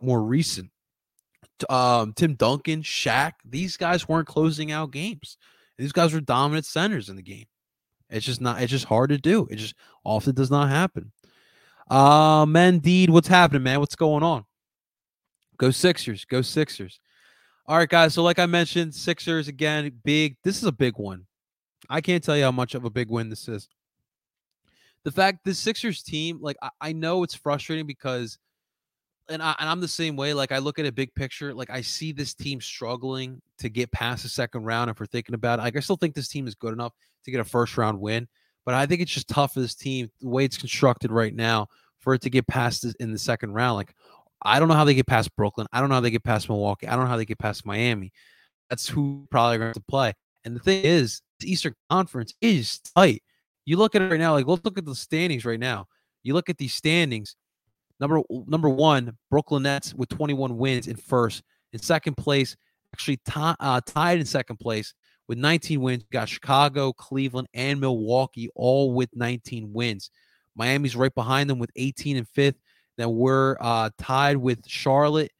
more 0.00 0.22
recent. 0.22 0.70
Um, 1.68 2.12
Tim 2.12 2.34
Duncan, 2.34 2.82
Shaq, 2.82 3.32
these 3.44 3.76
guys 3.76 4.08
weren't 4.08 4.28
closing 4.28 4.70
out 4.70 4.92
games. 4.92 5.36
These 5.76 5.92
guys 5.92 6.12
were 6.12 6.20
dominant 6.20 6.66
centers 6.66 7.08
in 7.08 7.16
the 7.16 7.22
game. 7.22 7.46
It's 8.10 8.26
just 8.26 8.40
not. 8.40 8.62
It's 8.62 8.70
just 8.70 8.86
hard 8.86 9.10
to 9.10 9.18
do. 9.18 9.46
It 9.50 9.56
just 9.56 9.74
often 10.04 10.34
does 10.34 10.50
not 10.50 10.68
happen. 10.68 11.12
Uh, 11.90 12.46
Mendeed, 12.46 13.10
what's 13.10 13.28
happening, 13.28 13.62
man? 13.62 13.80
What's 13.80 13.96
going 13.96 14.22
on? 14.22 14.44
Go 15.56 15.70
Sixers. 15.70 16.24
Go 16.24 16.42
Sixers. 16.42 17.00
All 17.66 17.76
right, 17.76 17.88
guys. 17.88 18.14
So, 18.14 18.22
like 18.22 18.38
I 18.38 18.46
mentioned, 18.46 18.94
Sixers 18.94 19.48
again, 19.48 19.92
big. 20.04 20.36
This 20.42 20.56
is 20.56 20.64
a 20.64 20.72
big 20.72 20.94
one. 20.96 21.26
I 21.90 22.00
can't 22.00 22.22
tell 22.22 22.36
you 22.36 22.44
how 22.44 22.52
much 22.52 22.74
of 22.74 22.84
a 22.84 22.90
big 22.90 23.10
win 23.10 23.28
this 23.28 23.48
is. 23.48 23.68
The 25.04 25.12
fact 25.12 25.44
the 25.44 25.54
Sixers 25.54 26.02
team, 26.02 26.38
like 26.40 26.56
I, 26.62 26.70
I 26.80 26.92
know 26.92 27.22
it's 27.22 27.34
frustrating 27.34 27.86
because 27.86 28.38
and, 29.28 29.42
I, 29.42 29.54
and 29.58 29.68
I'm 29.68 29.80
the 29.80 29.88
same 29.88 30.16
way. 30.16 30.34
Like 30.34 30.52
I 30.52 30.58
look 30.58 30.78
at 30.78 30.86
a 30.86 30.92
big 30.92 31.14
picture, 31.14 31.54
like 31.54 31.70
I 31.70 31.80
see 31.80 32.12
this 32.12 32.34
team 32.34 32.60
struggling 32.60 33.40
to 33.58 33.68
get 33.68 33.90
past 33.92 34.22
the 34.22 34.28
second 34.28 34.64
round. 34.64 34.90
If 34.90 35.00
we're 35.00 35.06
thinking 35.06 35.34
about 35.34 35.58
it, 35.58 35.62
like 35.62 35.76
I 35.76 35.80
still 35.80 35.96
think 35.96 36.14
this 36.14 36.28
team 36.28 36.46
is 36.46 36.54
good 36.54 36.72
enough 36.72 36.92
to 37.24 37.30
get 37.30 37.40
a 37.40 37.44
first 37.44 37.76
round 37.76 38.00
win, 38.00 38.28
but 38.64 38.74
I 38.74 38.86
think 38.86 39.00
it's 39.00 39.12
just 39.12 39.28
tough 39.28 39.54
for 39.54 39.60
this 39.60 39.74
team 39.74 40.10
the 40.20 40.28
way 40.28 40.44
it's 40.44 40.58
constructed 40.58 41.10
right 41.10 41.34
now 41.34 41.68
for 42.00 42.14
it 42.14 42.22
to 42.22 42.30
get 42.30 42.46
past 42.46 42.82
this 42.82 42.94
in 42.94 43.12
the 43.12 43.18
second 43.18 43.52
round. 43.52 43.76
Like 43.76 43.94
I 44.42 44.58
don't 44.58 44.68
know 44.68 44.74
how 44.74 44.84
they 44.84 44.94
get 44.94 45.06
past 45.06 45.34
Brooklyn. 45.36 45.66
I 45.72 45.80
don't 45.80 45.88
know 45.88 45.96
how 45.96 46.00
they 46.00 46.10
get 46.10 46.24
past 46.24 46.48
Milwaukee. 46.48 46.86
I 46.86 46.94
don't 46.94 47.04
know 47.04 47.10
how 47.10 47.16
they 47.16 47.24
get 47.24 47.38
past 47.38 47.66
Miami. 47.66 48.12
That's 48.70 48.88
who 48.88 49.26
probably 49.30 49.58
going 49.58 49.74
to 49.74 49.80
play. 49.80 50.12
And 50.44 50.54
the 50.54 50.60
thing 50.60 50.84
is, 50.84 51.22
the 51.40 51.50
Eastern 51.50 51.74
Conference 51.90 52.34
is 52.40 52.78
tight. 52.78 53.22
You 53.64 53.76
look 53.76 53.94
at 53.94 54.02
it 54.02 54.10
right 54.10 54.20
now. 54.20 54.32
Like 54.32 54.46
let's 54.46 54.64
look 54.64 54.78
at 54.78 54.84
the 54.84 54.94
standings 54.94 55.44
right 55.44 55.60
now. 55.60 55.86
You 56.22 56.34
look 56.34 56.48
at 56.48 56.58
these 56.58 56.74
standings 56.74 57.36
Number 58.00 58.20
number 58.46 58.68
one, 58.68 59.16
Brooklyn 59.30 59.64
Nets 59.64 59.94
with 59.94 60.08
21 60.08 60.56
wins 60.56 60.86
in 60.86 60.96
first. 60.96 61.42
In 61.72 61.80
second 61.80 62.16
place, 62.16 62.56
actually 62.94 63.18
t- 63.18 63.32
uh, 63.36 63.80
tied 63.84 64.18
in 64.18 64.26
second 64.26 64.58
place 64.58 64.94
with 65.26 65.38
19 65.38 65.80
wins. 65.80 66.04
Got 66.10 66.28
Chicago, 66.28 66.92
Cleveland, 66.92 67.48
and 67.54 67.80
Milwaukee 67.80 68.48
all 68.54 68.94
with 68.94 69.10
19 69.14 69.72
wins. 69.72 70.10
Miami's 70.56 70.96
right 70.96 71.14
behind 71.14 71.48
them 71.48 71.58
with 71.58 71.70
18 71.76 72.16
and 72.16 72.28
fifth. 72.28 72.56
Then 72.96 73.14
we're 73.14 73.56
uh, 73.60 73.90
tied 73.98 74.36
with 74.36 74.66
Charlotte, 74.66 75.30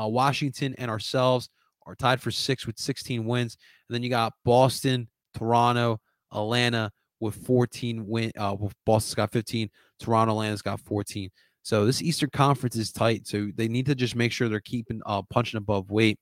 uh, 0.00 0.06
Washington, 0.06 0.74
and 0.78 0.90
ourselves 0.90 1.48
are 1.86 1.96
tied 1.96 2.20
for 2.20 2.30
six 2.30 2.66
with 2.66 2.78
16 2.78 3.24
wins. 3.24 3.56
And 3.88 3.94
then 3.94 4.02
you 4.02 4.10
got 4.10 4.34
Boston, 4.44 5.08
Toronto, 5.34 6.00
Atlanta 6.32 6.92
with 7.18 7.34
14 7.46 8.06
win. 8.06 8.30
Uh, 8.38 8.56
Boston's 8.86 9.14
got 9.14 9.32
15. 9.32 9.70
Toronto, 9.98 10.32
Atlanta's 10.32 10.62
got 10.62 10.80
14. 10.80 11.30
So 11.62 11.84
this 11.84 12.02
Eastern 12.02 12.30
Conference 12.30 12.76
is 12.76 12.92
tight. 12.92 13.26
So 13.26 13.50
they 13.54 13.68
need 13.68 13.86
to 13.86 13.94
just 13.94 14.16
make 14.16 14.32
sure 14.32 14.48
they're 14.48 14.60
keeping 14.60 15.00
uh, 15.06 15.22
punching 15.22 15.58
above 15.58 15.90
weight. 15.90 16.18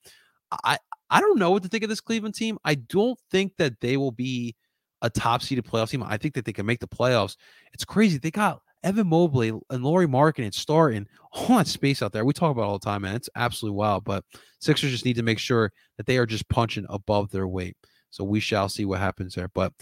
I 0.64 0.78
I 1.10 1.20
don't 1.20 1.38
know 1.38 1.50
what 1.50 1.62
to 1.62 1.68
think 1.68 1.84
of 1.84 1.90
this 1.90 2.00
Cleveland 2.00 2.34
team. 2.34 2.58
I 2.64 2.74
don't 2.74 3.18
think 3.30 3.56
that 3.58 3.80
they 3.80 3.96
will 3.96 4.12
be 4.12 4.56
a 5.02 5.08
top 5.08 5.42
seeded 5.42 5.64
playoff 5.64 5.90
team. 5.90 6.02
I 6.02 6.16
think 6.16 6.34
that 6.34 6.44
they 6.44 6.52
can 6.52 6.66
make 6.66 6.80
the 6.80 6.88
playoffs. 6.88 7.36
It's 7.72 7.84
crazy. 7.84 8.18
They 8.18 8.30
got 8.30 8.60
Evan 8.82 9.08
Mobley 9.08 9.52
and 9.70 9.84
Lauri 9.84 10.06
Markkanen 10.06 10.52
starting 10.52 11.06
all 11.32 11.58
that 11.58 11.66
space 11.66 12.02
out 12.02 12.12
there. 12.12 12.24
We 12.24 12.32
talk 12.32 12.50
about 12.50 12.64
all 12.64 12.78
the 12.78 12.84
time, 12.84 13.02
man. 13.02 13.14
It's 13.14 13.30
absolutely 13.36 13.76
wild. 13.76 14.04
But 14.04 14.24
Sixers 14.60 14.90
just 14.90 15.04
need 15.04 15.16
to 15.16 15.22
make 15.22 15.38
sure 15.38 15.72
that 15.96 16.06
they 16.06 16.18
are 16.18 16.26
just 16.26 16.48
punching 16.48 16.86
above 16.88 17.30
their 17.30 17.48
weight. 17.48 17.76
So 18.10 18.24
we 18.24 18.40
shall 18.40 18.68
see 18.68 18.84
what 18.84 19.00
happens 19.00 19.34
there. 19.34 19.48
But 19.54 19.72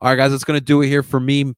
all 0.00 0.10
right, 0.10 0.16
guys, 0.16 0.30
that's 0.30 0.44
going 0.44 0.58
to 0.58 0.64
do 0.64 0.82
it 0.82 0.88
here 0.88 1.02
for 1.02 1.20
me. 1.20 1.54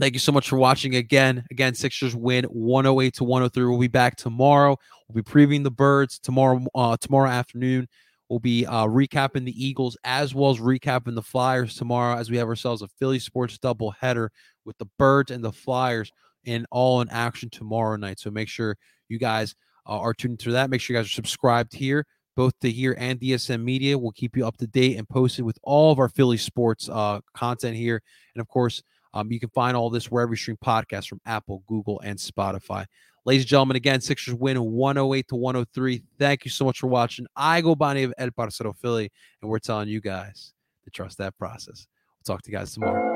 Thank 0.00 0.14
you 0.14 0.18
so 0.18 0.32
much 0.32 0.48
for 0.48 0.58
watching 0.58 0.96
again. 0.96 1.44
Again, 1.52 1.72
Sixers 1.74 2.16
win 2.16 2.44
108 2.46 3.14
to 3.14 3.24
103. 3.24 3.64
We'll 3.64 3.78
be 3.78 3.86
back 3.86 4.16
tomorrow. 4.16 4.76
We'll 5.08 5.22
be 5.22 5.30
previewing 5.30 5.62
the 5.62 5.70
birds 5.70 6.18
tomorrow. 6.18 6.64
Uh, 6.74 6.96
tomorrow 6.96 7.30
afternoon, 7.30 7.86
we'll 8.28 8.40
be 8.40 8.66
uh, 8.66 8.86
recapping 8.86 9.44
the 9.44 9.64
Eagles 9.64 9.96
as 10.02 10.34
well 10.34 10.50
as 10.50 10.58
recapping 10.58 11.14
the 11.14 11.22
Flyers 11.22 11.76
tomorrow 11.76 12.16
as 12.18 12.28
we 12.28 12.36
have 12.38 12.48
ourselves 12.48 12.82
a 12.82 12.88
Philly 12.98 13.20
sports 13.20 13.56
double 13.56 13.92
header 13.92 14.32
with 14.64 14.76
the 14.78 14.88
birds 14.98 15.30
and 15.30 15.44
the 15.44 15.52
Flyers 15.52 16.10
and 16.44 16.66
all 16.72 17.00
in 17.00 17.08
action 17.10 17.48
tomorrow 17.48 17.94
night. 17.94 18.18
So 18.18 18.32
make 18.32 18.48
sure 18.48 18.76
you 19.08 19.20
guys 19.20 19.54
uh, 19.86 20.00
are 20.00 20.12
tuned 20.12 20.40
to 20.40 20.52
that. 20.52 20.70
Make 20.70 20.80
sure 20.80 20.96
you 20.96 21.00
guys 21.00 21.06
are 21.06 21.10
subscribed 21.10 21.72
here, 21.72 22.04
both 22.34 22.58
to 22.62 22.70
here 22.70 22.96
and 22.98 23.20
DSM 23.20 23.62
Media. 23.62 23.96
We'll 23.96 24.10
keep 24.10 24.36
you 24.36 24.44
up 24.44 24.56
to 24.56 24.66
date 24.66 24.98
and 24.98 25.08
posted 25.08 25.44
with 25.44 25.58
all 25.62 25.92
of 25.92 26.00
our 26.00 26.08
Philly 26.08 26.36
sports 26.36 26.88
uh, 26.88 27.20
content 27.32 27.76
here, 27.76 28.02
and 28.34 28.40
of 28.40 28.48
course 28.48 28.82
um, 29.14 29.30
you 29.30 29.40
can 29.40 29.48
find 29.50 29.76
all 29.76 29.88
this 29.88 30.10
wherever 30.10 30.32
you 30.32 30.36
stream 30.36 30.58
podcasts 30.62 31.08
from 31.08 31.20
Apple, 31.24 31.62
Google, 31.66 32.00
and 32.00 32.18
Spotify. 32.18 32.84
Ladies 33.24 33.44
and 33.44 33.48
gentlemen, 33.48 33.76
again, 33.76 34.00
Sixers 34.00 34.34
win 34.34 34.60
108 34.62 35.28
to 35.28 35.36
103. 35.36 36.02
Thank 36.18 36.44
you 36.44 36.50
so 36.50 36.64
much 36.66 36.80
for 36.80 36.88
watching. 36.88 37.26
I 37.34 37.62
go 37.62 37.74
by 37.74 37.94
name 37.94 38.10
of 38.10 38.14
El 38.18 38.30
Parcero 38.32 38.74
Philly, 38.74 39.10
and 39.40 39.50
we're 39.50 39.60
telling 39.60 39.88
you 39.88 40.00
guys 40.00 40.52
to 40.84 40.90
trust 40.90 41.16
that 41.18 41.38
process. 41.38 41.86
We'll 42.18 42.36
talk 42.36 42.42
to 42.42 42.50
you 42.50 42.58
guys 42.58 42.74
tomorrow. 42.74 43.13